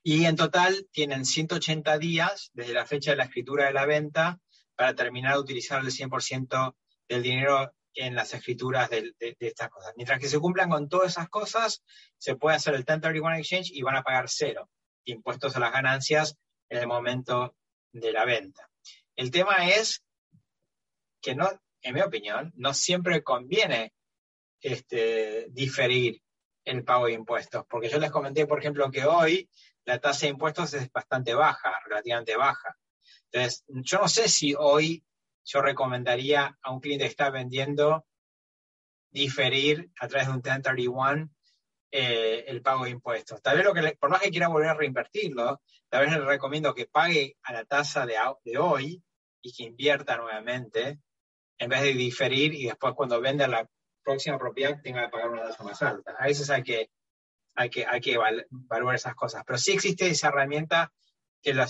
[0.03, 4.41] Y en total tienen 180 días desde la fecha de la escritura de la venta
[4.75, 6.75] para terminar de utilizar el 100%
[7.09, 9.93] del dinero en las escrituras de, estas cosas.
[9.97, 11.83] Mientras que se cumplan con todas esas cosas,
[12.19, 14.69] se puede hacer el 1031 exchange y van a pagar cero
[15.05, 16.37] impuestos a las ganancias
[16.69, 17.57] en el momento
[17.93, 18.71] de la venta.
[19.17, 20.05] El tema es
[21.21, 21.49] que no,
[21.83, 23.93] en mi opinión, no siempre conviene
[24.61, 26.23] este, diferir
[26.65, 29.51] el pago de impuestos, porque yo les comenté, por ejemplo, que hoy
[29.85, 32.77] la tasa de impuestos es bastante baja, relativamente baja.
[33.31, 35.05] Entonces, yo no sé si hoy
[35.45, 38.07] yo recomendaría a un cliente que está vendiendo
[39.11, 41.31] diferir a través de un 1031
[41.91, 43.43] eh, el pago de impuestos.
[43.43, 46.75] Tal vez lo que por más que quiera volver a reinvertirlo, tal vez le recomiendo
[46.75, 48.15] que pague a la tasa de,
[48.45, 49.03] de hoy
[49.43, 51.01] y que invierta nuevamente
[51.59, 53.69] en vez de diferir y después cuando venda la
[54.03, 56.17] próxima propiedad tenga que pagar una tasa más alta.
[56.19, 56.91] A veces hay que,
[57.55, 59.45] hay que, hay que evaluar esas cosas.
[59.47, 60.93] Pero sí existe esa herramienta
[61.43, 61.69] que la,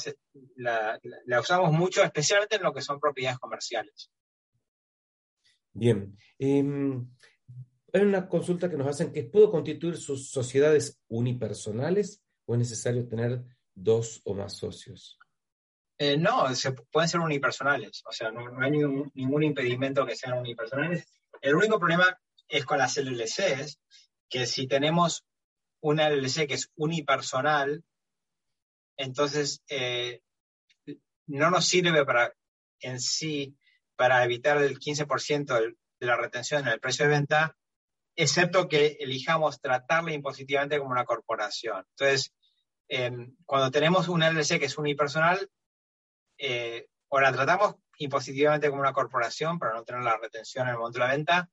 [0.56, 4.10] la, usamos mucho, especialmente en lo que son propiedades comerciales.
[5.72, 6.16] Bien.
[6.38, 7.08] Em,
[7.92, 13.08] hay una consulta que nos hacen que ¿puedo constituir sus sociedades unipersonales o es necesario
[13.08, 13.42] tener
[13.74, 15.18] dos o más socios?
[15.98, 18.02] Eh, no, se, pueden ser unipersonales.
[18.06, 21.06] O sea, no, hay ningún, ningún, impedimento que sean unipersonales.
[21.40, 22.18] El único problema
[22.48, 23.78] es con las LLCs,
[24.28, 25.24] que si tenemos
[25.80, 27.84] una LLC que es unipersonal,
[28.96, 30.20] entonces eh,
[31.26, 32.34] no nos sirve para
[32.80, 33.56] en sí
[33.96, 37.56] para evitar el 15% de la retención en el precio de venta,
[38.16, 41.86] excepto que elijamos tratarla impositivamente como una corporación.
[41.90, 42.32] Entonces,
[42.88, 45.48] em, cuando tenemos una LLC que es unipersonal,
[46.38, 50.78] eh, o la tratamos impositivamente como una corporación para no tener la retención en el
[50.78, 51.50] momento de la venta,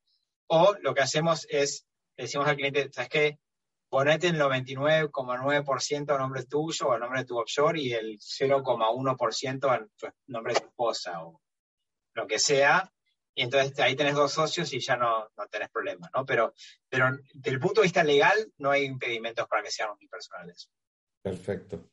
[0.48, 1.86] o lo que hacemos es,
[2.18, 3.40] decimos al cliente, ¿sabes qué?
[3.90, 9.70] Ponete el 99,9% a nombre tuyo o a nombre de tu offshore y el 0,1%
[9.70, 9.88] a
[10.28, 11.42] nombre de tu esposa o
[12.14, 12.92] lo que sea.
[13.34, 16.26] Y entonces ahí tenés dos socios y ya no, no tenés problema, ¿no?
[16.26, 16.54] Pero,
[16.90, 20.70] pero desde el punto de vista legal no hay impedimentos para que sean unipersonales.
[21.22, 21.90] Perfecto.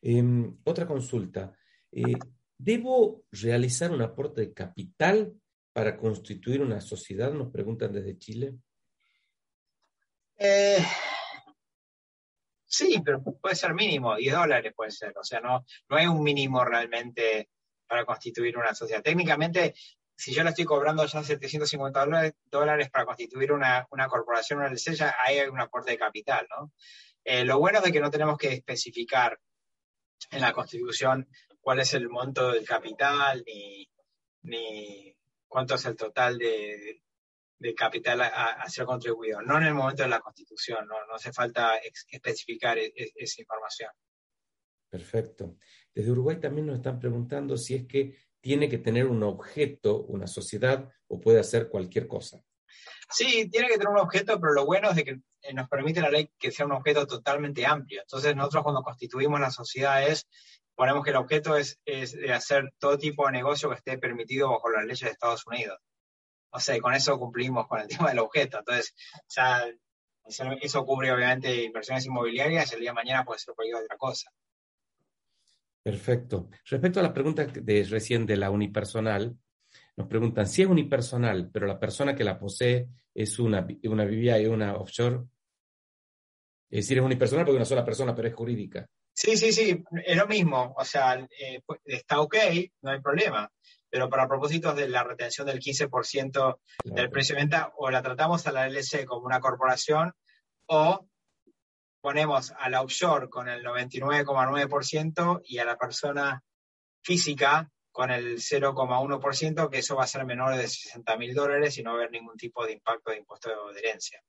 [0.00, 1.56] Em, otra consulta.
[1.90, 2.14] Eh,
[2.56, 5.34] ¿Debo realizar un aporte de capital
[5.72, 7.32] para constituir una sociedad?
[7.32, 8.54] Nos preguntan desde Chile.
[10.36, 10.78] Eh,
[12.76, 15.16] Sí, pero puede ser mínimo, 10 dólares puede ser.
[15.16, 17.50] O sea, no, no hay un mínimo realmente
[17.86, 19.00] para constituir una sociedad.
[19.00, 19.74] Técnicamente,
[20.16, 25.14] si yo le estoy cobrando ya 750 dólares para constituir una, corporación, una LC, ya
[25.24, 26.72] hay un aporte de capital, ¿no?
[27.22, 29.38] Eh, lo bueno es de que no tenemos que especificar
[30.32, 31.28] en la constitución
[31.60, 33.88] cuál es el monto del capital ni,
[34.42, 35.16] ni
[35.46, 37.03] cuánto es el total de,
[37.58, 41.32] de capital a, ser contribuido, no en el momento de la constitución, no, no hace
[41.32, 41.76] falta
[42.10, 43.90] especificar e, e, esa información.
[44.88, 45.56] Perfecto.
[45.94, 50.26] Desde Uruguay también nos están preguntando si es que tiene que tener un objeto, una
[50.26, 52.42] sociedad, o puede hacer cualquier cosa.
[53.10, 56.00] Sí, tiene que tener un objeto, pero lo bueno es de que eh, nos permite
[56.00, 58.02] la ley que sea un objeto totalmente amplio.
[58.02, 60.26] Entonces, nosotros cuando constituimos las sociedades,
[60.74, 64.50] ponemos que el objeto es, es de hacer todo tipo de negocio que esté permitido
[64.50, 65.78] bajo las leyes de Estados Unidos
[66.54, 68.60] no sé, con eso cumplimos con el tema del objeto.
[68.60, 68.94] Entonces,
[69.28, 69.66] ya
[70.62, 74.30] eso cubre obviamente inversiones inmobiliarias y el día de mañana puede ser cualquier otra cosa.
[75.82, 76.48] Perfecto.
[76.64, 79.36] Respecto a la pregunta de recién de la unipersonal,
[79.96, 84.04] nos preguntan si es unipersonal, pero la persona que la posee es una, una
[84.38, 85.24] y una offshore.
[86.70, 88.86] Es decir, es unipersonal porque es una sola persona, pero es jurídica.
[89.12, 90.74] Sí, sí, sí, es lo mismo.
[90.76, 92.36] O sea, eh, pues, está ok,
[92.82, 93.50] no hay problema
[93.94, 98.44] pero para propósitos de la retención del 15% del precio de venta, o la tratamos
[98.44, 100.12] a la LC como una corporación,
[100.66, 101.08] o
[102.00, 106.42] ponemos a la offshore con el 99,9% y a la persona
[107.04, 111.84] física con el 0,1%, que eso va a ser menor de 60 mil dólares y
[111.84, 114.20] no va a haber ningún tipo de impacto de impuesto de herencia.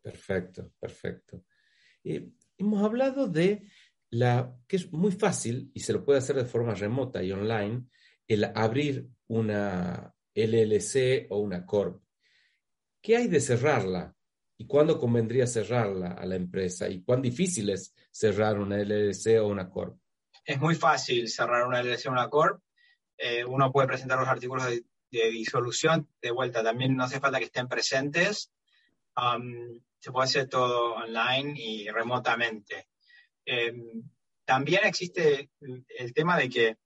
[0.00, 1.42] Perfecto, perfecto.
[2.04, 3.68] Eh, hemos hablado de
[4.10, 7.88] la, que es muy fácil y se lo puede hacer de forma remota y online,
[8.26, 12.02] el abrir una LLC o una Corp.
[13.00, 14.14] ¿Qué hay de cerrarla?
[14.58, 16.88] ¿Y cuándo convendría cerrarla a la empresa?
[16.88, 19.98] ¿Y cuán difícil es cerrar una LLC o una Corp?
[20.44, 22.62] Es muy fácil cerrar una LLC o una Corp.
[23.18, 26.62] Eh, uno puede presentar los artículos de, disolución de vuelta.
[26.62, 28.50] También no hace falta que estén presentes.
[29.98, 32.88] se puede hacer todo online y remotamente.
[33.44, 34.08] Em,
[34.44, 36.76] también existe el tema de que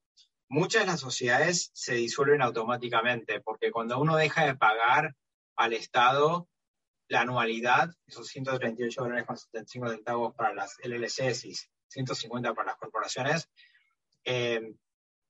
[0.48, 5.14] muchas de las sociedades se disuelven automáticamente, porque cuando uno deja de pagar
[5.56, 6.48] al Estado
[7.08, 11.54] la anualidad, esos 138 dólares con 75 centavos para las LLCs y
[11.88, 13.48] 150 para las corporaciones,
[14.24, 14.76] em,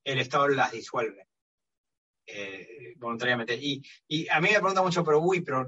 [0.05, 1.29] el Estado las disuelve
[2.27, 3.55] eh, voluntariamente.
[3.55, 5.67] Y, y, a mí me pregunta mucho, pero uy, pero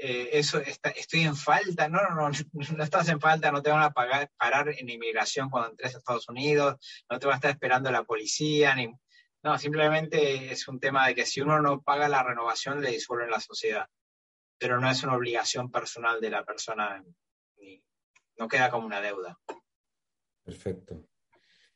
[0.00, 1.88] eh, eso estoy en falta.
[1.88, 2.30] No, no, no,
[2.76, 5.98] no estás en falta, no te van a pagar, parar en inmigración cuando entres a
[5.98, 6.76] Estados Unidos,
[7.10, 8.92] no te va a estar esperando la policía, ni,
[9.42, 13.30] no, simplemente es un tema de que si uno no paga la renovación, le disuelven
[13.30, 13.86] la sociedad.
[14.58, 17.02] Pero no es una obligación personal de la persona,
[17.56, 17.82] ni,
[18.38, 19.38] no queda como una deuda.
[20.44, 21.06] Perfecto.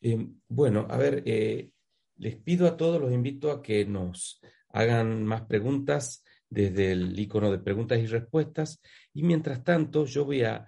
[0.01, 1.71] Eh, bueno, a ver, eh,
[2.17, 6.22] les pido a todos, los invito a que nos hagan más preguntas
[6.53, 8.81] desde el icono de preguntas y respuestas.
[9.15, 10.67] Y mientras tanto, yo voy a,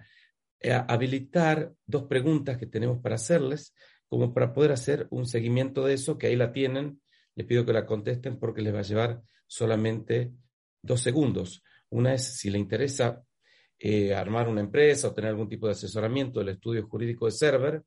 [0.87, 3.75] habilitar dos preguntas que tenemos para hacerles,
[4.07, 7.01] como para poder hacer un seguimiento de eso, que ahí la tienen.
[7.35, 10.31] Les pido que la contesten porque les va a llevar solamente
[10.81, 11.61] dos segundos.
[11.89, 13.23] Una es si le interesa
[13.77, 17.83] eh, armar una empresa o tener algún tipo de asesoramiento del estudio jurídico de server.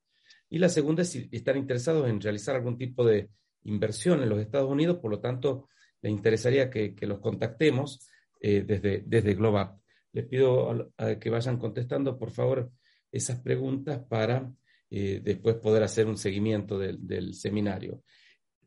[0.48, 3.28] Y la segunda es si están interesados en realizar algún tipo de
[3.64, 5.68] inversión en los Estados Unidos, por lo tanto,
[6.02, 8.08] le interesaría que, los contactemos
[8.40, 9.74] eh, desde, desde Global.
[10.12, 12.70] Les pido que vayan contestando, por favor,
[13.12, 14.50] esas preguntas para
[14.90, 18.02] eh, después poder hacer un seguimiento del, seminario.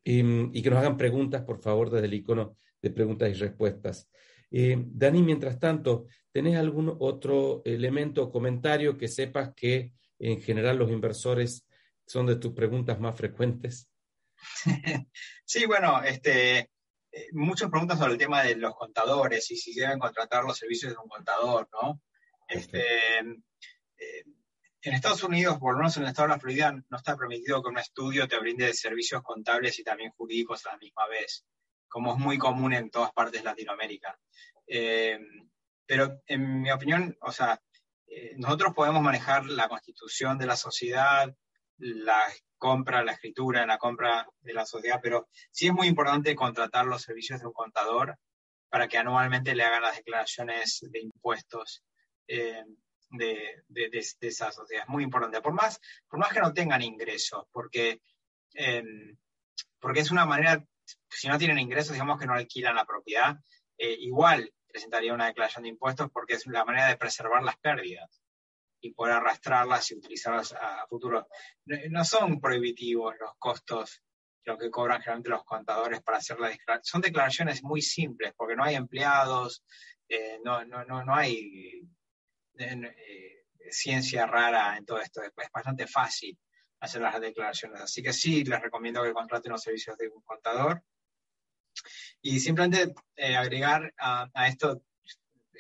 [0.04, 4.10] y que nos hagan preguntas, por favor, desde el icono de preguntas y respuestas.
[4.52, 10.78] Eh, Dani, mientras tanto, ¿tenés algún otro elemento o comentario que sepas que en general
[10.78, 11.68] los inversores
[12.06, 13.90] son de tus preguntas más frecuentes?
[15.44, 16.70] Sí, bueno, este,
[17.12, 20.94] eh, muchas preguntas sobre el tema de los contadores y si deben contratar los servicios
[20.94, 22.02] de un contador, ¿no?
[22.48, 24.24] Este, eh,
[24.84, 27.62] en Estados Unidos, por lo menos en el estado de la Florida, no está permitido
[27.62, 31.46] que un estudio te brinde servicios contables y también jurídicos a la misma vez,
[31.90, 34.18] como es muy común en todas partes de Latinoamérica.
[34.66, 35.20] Eh,
[35.86, 37.62] pero en mi opinión, o sea,
[38.38, 41.34] nosotros podemos manejar la constitución de la sociedad,
[41.82, 42.22] la
[42.58, 47.02] compra, la escritura, la compra de la sociedad, pero sí es muy importante contratar los
[47.02, 48.18] servicios de un contador
[48.70, 51.84] para que anualmente le hagan las declaraciones de impuestos
[52.28, 52.64] eh,
[53.10, 53.90] de, de,
[54.22, 54.84] esa sociedad.
[54.84, 58.00] Es muy importante, por más, por más que no tengan ingresos, porque,
[58.54, 59.18] em,
[59.80, 60.64] porque es una manera,
[61.10, 63.38] si no tienen ingresos, digamos que no alquilan la propiedad,
[63.78, 68.21] eh, igual presentaría una declaración de impuestos porque es la manera de preservar las pérdidas
[68.82, 71.28] y poder arrastrarlas y utilizarlas a futuro.
[71.66, 74.02] No son prohibitivos los costos,
[74.44, 76.84] lo que cobran generalmente los contadores para hacer la declaración.
[76.84, 79.64] Son declaraciones muy simples porque no hay empleados,
[80.10, 81.88] eh, no, no, no, no, hay
[82.58, 85.22] eh, ciencia rara en todo esto.
[85.22, 86.38] Es bastante fácil
[86.80, 87.82] hacer las declaraciones.
[87.82, 90.84] Así que sí, les recomiendo que contraten los servicios de un contador.
[92.22, 94.84] Y simplemente eh, agregar a, a, esto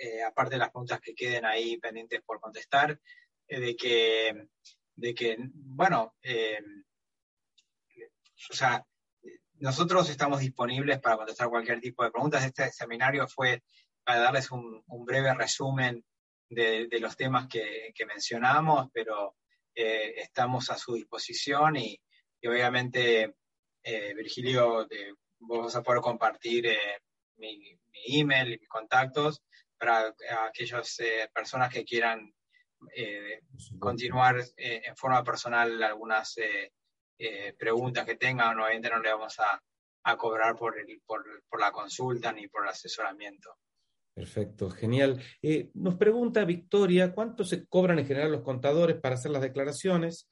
[0.04, 3.00] eh, aparte de las preguntas que queden ahí pendientes por contestar,
[3.48, 4.48] eh, de, que,
[4.96, 6.60] de que, bueno, eh,
[8.50, 8.84] o sea,
[9.60, 12.44] nosotros estamos disponibles para contestar cualquier tipo de preguntas.
[12.44, 13.62] Este seminario fue
[14.04, 16.04] para darles un, breve resumen
[16.50, 19.36] de, los temas que, mencionamos, pero
[19.76, 22.02] estamos a su disposición y,
[22.44, 23.36] obviamente,
[24.16, 24.88] Virgilio,
[25.38, 26.76] vos vas a poder compartir
[27.36, 29.44] mi, mi, email y mis contactos
[29.82, 30.14] para
[30.48, 32.32] aquellas eh, personas que quieran
[32.96, 33.42] eh,
[33.80, 36.36] continuar eh, en forma personal algunas
[37.58, 40.74] preguntas que tengan, obviamente no le vamos a, cobrar por,
[41.06, 43.58] por, la consulta ni por el asesoramiento.
[44.12, 45.22] Perfecto, genial.
[45.76, 50.30] nos pregunta Victoria, ¿cuánto se cobran en general los contadores para hacer las declaraciones?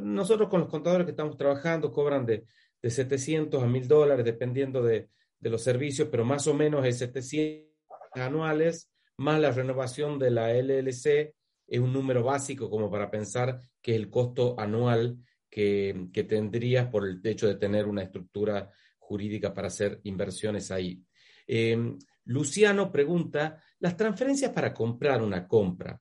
[0.00, 2.46] nosotros con los contadores que estamos trabajando cobran de,
[2.80, 6.98] de 700 a 1000 dólares dependiendo de, de, los servicios, pero más o menos es
[6.98, 7.71] 700
[8.14, 11.34] anuales, más la renovación de la LLC,
[11.66, 15.16] es un número básico como para pensar que es el costo anual
[15.48, 21.02] que, que tendrías por el hecho de tener una estructura jurídica para hacer inversiones ahí.
[21.46, 26.00] Em, Luciano pregunta, las transferencias para comprar una compra,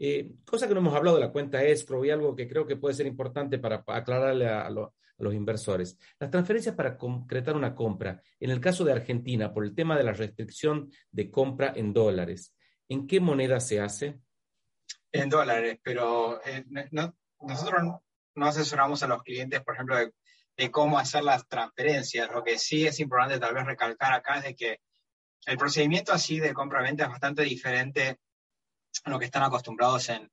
[0.00, 2.76] Eh, cosa que no hemos hablado de la cuenta escrow y algo que creo que
[2.76, 4.70] puede ser importante para aclararle a,
[5.18, 5.98] los inversores.
[6.18, 10.04] Las transferencias para concretar una compra, en el caso de Argentina, por el tema de
[10.04, 12.54] la restricción de compra en dólares,
[12.88, 14.20] ¿en qué moneda se hace?
[15.12, 16.64] En dólares, pero eh,
[17.40, 17.82] nosotros
[18.34, 22.30] no asesoramos a los clientes, por ejemplo, de, cómo hacer las transferencias.
[22.32, 24.80] Lo que sí es importante tal vez recalcar acá es de que
[25.46, 28.18] el procedimiento así de compra-venta es bastante diferente
[29.04, 30.28] a lo que están acostumbrados en,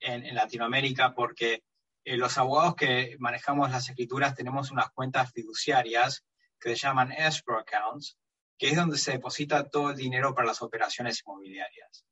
[0.00, 1.62] en, Latinoamérica, porque
[2.04, 6.24] eh, los abogados que manejamos las escrituras tenemos unas cuentas fiduciarias
[6.58, 8.18] que se llaman escrow accounts,
[8.58, 12.04] que es donde se deposita todo el dinero para las operaciones inmobiliarias.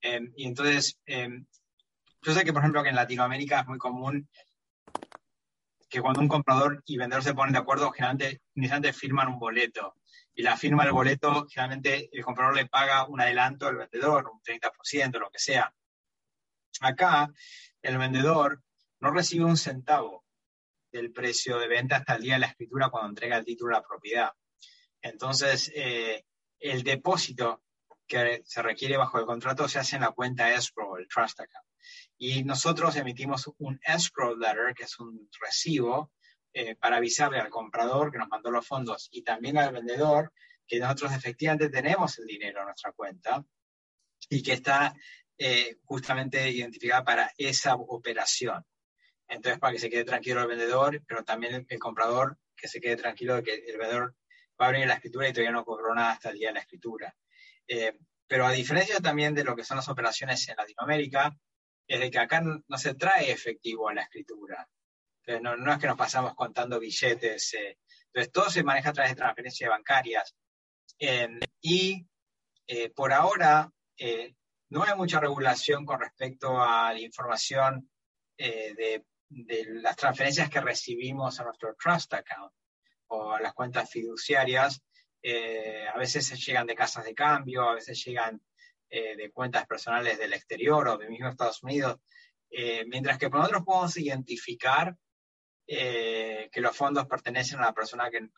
[0.00, 1.46] Em, y entonces, em,
[2.22, 4.28] yo sé que, por ejemplo, que en Latinoamérica es muy común
[5.88, 9.94] que cuando un comprador y vendedor se ponen de acuerdo, generalmente inicialmente firman un boleto.
[10.34, 14.40] Y la firma del boleto, generalmente el comprador le paga un adelanto al vendedor, un
[14.42, 15.74] 30%, lo que sea.
[16.80, 17.30] Acá,
[17.82, 18.62] el vendedor
[19.00, 20.24] no recibe un centavo
[20.90, 23.80] del precio de venta hasta el día de la escritura cuando entrega el título a
[23.80, 24.32] la propiedad.
[25.00, 26.24] Entonces, eh,
[26.58, 27.62] el depósito
[28.06, 31.66] que se requiere bajo el contrato se hace en la cuenta escrow, el trust account.
[32.16, 36.10] Y nosotros emitimos un escrow letter, que es un recibo,
[36.52, 40.32] eh, para avisarle al comprador que nos mandó los fondos y también al vendedor
[40.66, 43.44] que nosotros efectivamente tenemos el dinero en nuestra cuenta
[44.28, 44.94] y que está
[45.36, 48.64] eh, justamente identificada para esa operación.
[49.28, 52.96] Entonces, para que se quede tranquilo el vendedor, pero también el, comprador que se quede
[52.96, 54.16] tranquilo de que el vendedor
[54.60, 56.60] va a abrir la escritura y todavía no cobró nada hasta el día de la
[56.60, 57.14] escritura.
[57.66, 61.36] Eh, pero a diferencia también de lo que son las operaciones en Latinoamérica,
[61.88, 64.68] es de que acá no, se trae efectivo a la escritura.
[65.24, 67.54] Entonces, no, es que nos pasamos contando billetes.
[67.54, 67.78] Eh.
[68.06, 70.34] Entonces, todo se maneja a través de transferencias bancarias.
[71.60, 72.06] y
[72.66, 74.34] eh, por ahora, eh,
[74.70, 77.90] no hay mucha regulación con respecto a la información
[78.36, 82.52] de, de, las transferencias que recibimos a nuestro trust account
[83.08, 84.82] o a las cuentas fiduciarias.
[85.22, 88.40] a veces llegan de casas de cambio, a veces llegan
[88.90, 91.98] eh, de cuentas personales del exterior o de mismo Estados Unidos,
[92.50, 94.96] eh, mientras que nosotros podemos identificar
[95.66, 98.30] eh, que los fondos pertenecen a la persona que,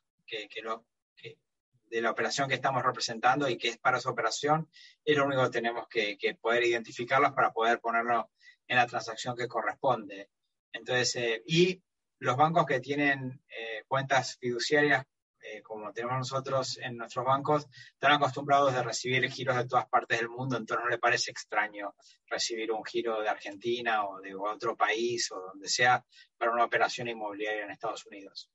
[1.84, 4.68] de la operación que estamos representando y que es para su operación,
[5.04, 8.32] es lo único que tenemos que, que poder identificarlos para poder ponerlo
[8.66, 10.30] en la transacción que corresponde.
[10.72, 11.82] Entonces, y
[12.18, 13.42] los bancos que tienen
[13.88, 15.06] cuentas fiduciarias
[15.42, 20.18] eh, como tenemos nosotros en nuestros bancos, están acostumbrados a recibir giros de todas partes
[20.18, 21.94] del mundo, entonces no le parece extraño
[22.26, 26.04] recibir un giro de Argentina o de otro país o donde sea
[26.36, 28.50] para una operación inmobiliaria en Estados Unidos.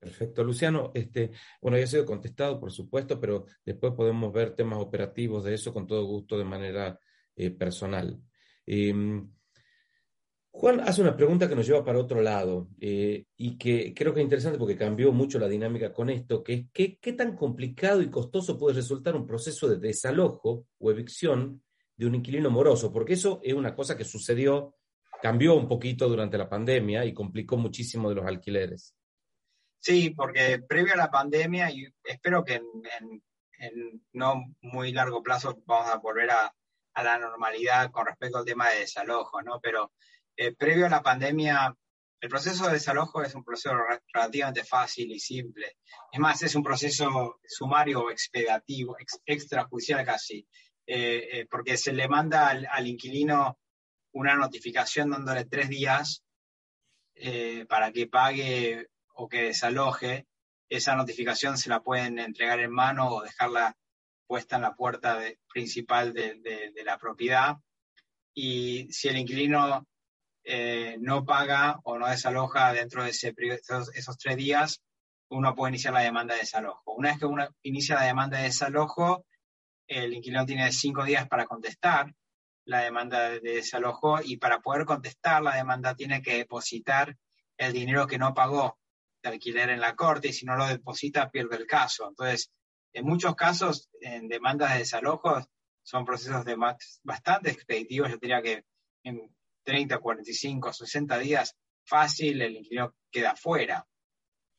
[0.00, 0.90] Perfecto, Luciano.
[0.94, 1.30] Este,
[1.60, 5.72] bueno, ya ha sido contestado, por supuesto, pero después podemos ver temas operativos de eso
[5.72, 6.98] con todo gusto de manera
[7.36, 8.20] eh, personal.
[8.66, 9.30] Em,
[10.52, 14.20] Juan hace una pregunta que nos lleva para otro lado eh, y que creo que
[14.20, 18.10] es interesante porque cambió mucho la dinámica con esto, que es ¿qué, tan complicado y
[18.10, 21.62] costoso puede resultar un proceso de desalojo o evicción
[21.96, 24.74] de un inquilino moroso, porque eso es una cosa que sucedió,
[25.22, 28.94] cambió un poquito durante la pandemia y complicó muchísimo de los alquileres.
[29.78, 35.90] Sí, porque previo a la pandemia, y espero que en, no muy largo plazo vamos
[35.90, 36.52] a volver a,
[36.94, 39.60] a la normalidad con respecto al tema de desalojo, ¿no?
[39.60, 39.92] Pero
[40.42, 41.76] eh, previo a la pandemia,
[42.18, 43.76] el proceso de desalojo es un proceso
[44.10, 45.76] relativamente fácil y simple.
[46.10, 50.48] Es más, es un proceso sumario o expeditivo, extrajudicial casi,
[50.86, 53.58] eh, eh, porque se le manda al, inquilino
[54.12, 56.24] una notificación dándole tres días
[57.68, 60.26] para que pague o que desaloje.
[60.70, 63.76] Esa notificación se la pueden entregar en mano o dejarla
[64.26, 65.18] puesta en la puerta
[65.52, 66.40] principal de,
[66.74, 67.56] de la propiedad.
[68.32, 69.86] Y si el inquilino
[70.44, 74.82] eh, no paga o no desaloja dentro de esos, tres días,
[75.30, 76.92] uno puede iniciar la demanda de desalojo.
[76.92, 79.26] Una vez que uno inicia la demanda de desalojo,
[79.86, 82.12] el inquilino tiene cinco días para contestar
[82.64, 87.16] la demanda de desalojo y para poder contestar la demanda tiene que depositar
[87.56, 88.78] el dinero que no pagó
[89.22, 92.08] de alquiler en la corte y si no lo deposita pierde el caso.
[92.08, 92.50] Entonces,
[92.92, 95.40] en muchos casos, en demandas de desalojo
[95.82, 96.56] son procesos de
[97.02, 98.10] bastante expeditivos.
[98.10, 98.64] Yo diría que
[99.70, 103.86] 30, 45, 60 días, fácil, el inquilino queda fuera.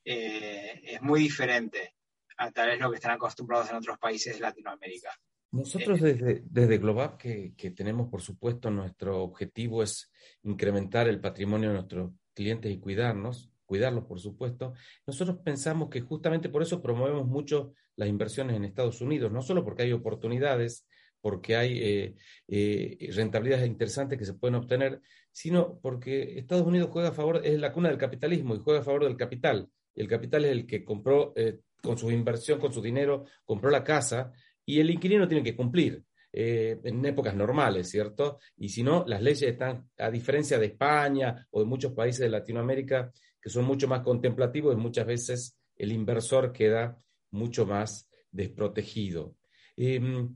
[0.06, 1.96] Eh, es muy diferente
[2.38, 5.10] a tal vez lo que están acostumbrados en otros países de Latinoamérica.
[5.52, 10.10] Nosotros eh, desde, desde Global, que, que, tenemos, por supuesto, nuestro objetivo es
[10.44, 16.48] incrementar el patrimonio de nuestros clientes y cuidarnos, cuidarlos, por supuesto, nosotros pensamos que justamente
[16.48, 20.88] por eso promovemos mucho las inversiones en Estados Unidos, no solo porque hay oportunidades
[21.22, 22.16] porque hay eh,
[22.48, 25.02] eh, rentabilidades interesantes que se pueden obtener,
[25.32, 28.84] sino porque Estados Unidos juega a favor, es la cuna del capitalismo y juega a
[28.84, 29.70] favor del capital.
[29.96, 33.84] El capital es el que compró eh, con su inversión, con su dinero, compró la
[33.84, 34.32] casa
[34.66, 36.04] y el inquilino tiene que cumplir.
[36.34, 38.40] en épocas normales, ¿cierto?
[38.56, 42.30] Y si no, las leyes están, a diferencia de España o de muchos países de
[42.30, 43.12] Latinoamérica,
[43.42, 46.98] que son mucho más contemplativos, y muchas veces el inversor queda
[47.32, 49.36] mucho más desprotegido.
[49.76, 50.36] Em,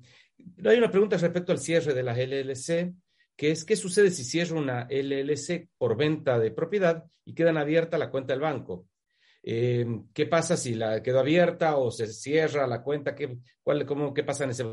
[0.63, 2.93] hay una pregunta respecto al cierre de las LLC,
[3.35, 7.97] que es qué sucede si cierro una LLC por venta de propiedad y quedan abierta
[7.97, 8.87] la cuenta del banco.
[9.43, 13.13] Em, ¿Qué pasa si la quedó abierta o se cierra la cuenta?
[13.13, 14.65] ¿Qué, cuál, cómo, qué pasa en ese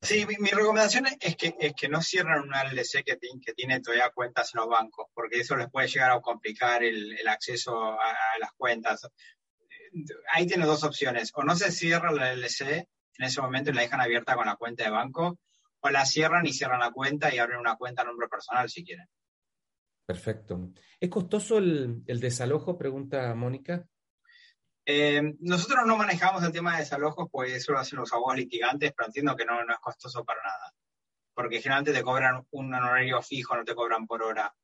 [0.00, 4.10] Sí, mi, recomendación es que, es que no cierren una LLC que, que, tiene todavía
[4.10, 8.52] cuentas en los bancos, porque eso les puede llegar a complicar el, acceso a, las
[8.52, 9.08] cuentas.
[10.34, 11.32] Ahí tiene dos opciones.
[11.34, 12.86] O no se cierra la LLC
[13.18, 15.38] en ese momento y la dejan abierta con la cuenta de banco,
[15.80, 18.84] o la cierran y cierran la cuenta y abren una cuenta a nombre personal si
[18.84, 19.06] quieren.
[20.06, 20.70] Perfecto.
[20.98, 22.78] ¿Es costoso el, desalojo?
[22.78, 23.84] Pregunta Mónica.
[24.86, 28.94] Eh, nosotros no manejamos el tema de desalojos, pues eso lo hacen los abogados litigantes,
[28.96, 30.72] pero entiendo que no, no es costoso para nada.
[31.34, 34.54] Porque generalmente te cobran un honorario fijo, no te cobran por hora.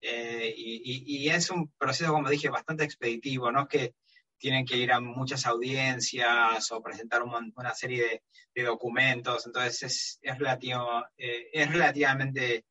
[0.00, 3.52] Eh, y, y, es un proceso, como dije, bastante expeditivo.
[3.52, 3.94] No es que
[4.40, 8.22] tienen que ir a muchas audiencias o presentar una serie
[8.54, 12.64] de, documentos, entonces es, es, relativo, eh, es relativamente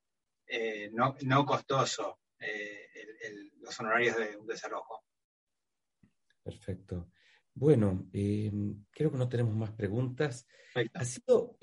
[0.48, 2.88] eh, no, no, costoso eh,
[3.62, 5.04] los honorarios de un desalojo.
[6.44, 7.12] Perfecto.
[7.54, 10.48] Bueno, creo que no tenemos más preguntas.
[10.94, 11.58] Ha sido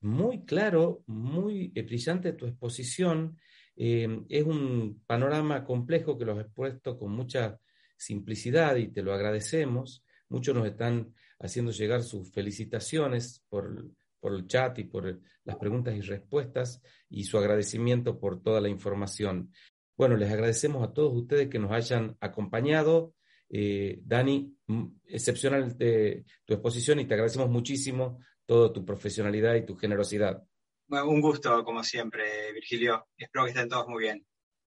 [0.00, 3.38] muy claro, muy brillante tu exposición.
[3.74, 7.58] es un panorama complejo que lo has expuesto con mucha
[8.00, 10.02] simplicidad y te lo agradecemos.
[10.30, 13.92] Muchos nos están haciendo llegar sus felicitaciones por,
[14.22, 19.52] el chat y por las preguntas y respuestas y su agradecimiento por toda la información.
[19.96, 23.14] Bueno, les agradecemos a todos ustedes que nos hayan acompañado.
[23.50, 24.56] Eh, Dani,
[25.04, 30.42] excepcional de tu exposición y te agradecemos muchísimo toda tu profesionalidad y tu generosidad.
[30.88, 33.08] un gusto, como siempre, Virgilio.
[33.16, 34.26] Espero que estén todos muy bien.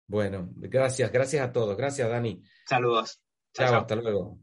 [0.08, 1.76] Bueno, gracias, gracias a todos.
[1.76, 2.42] Gracias, Dani.
[2.66, 3.22] Saludos.
[3.54, 3.76] chao.
[3.76, 4.40] hasta luego.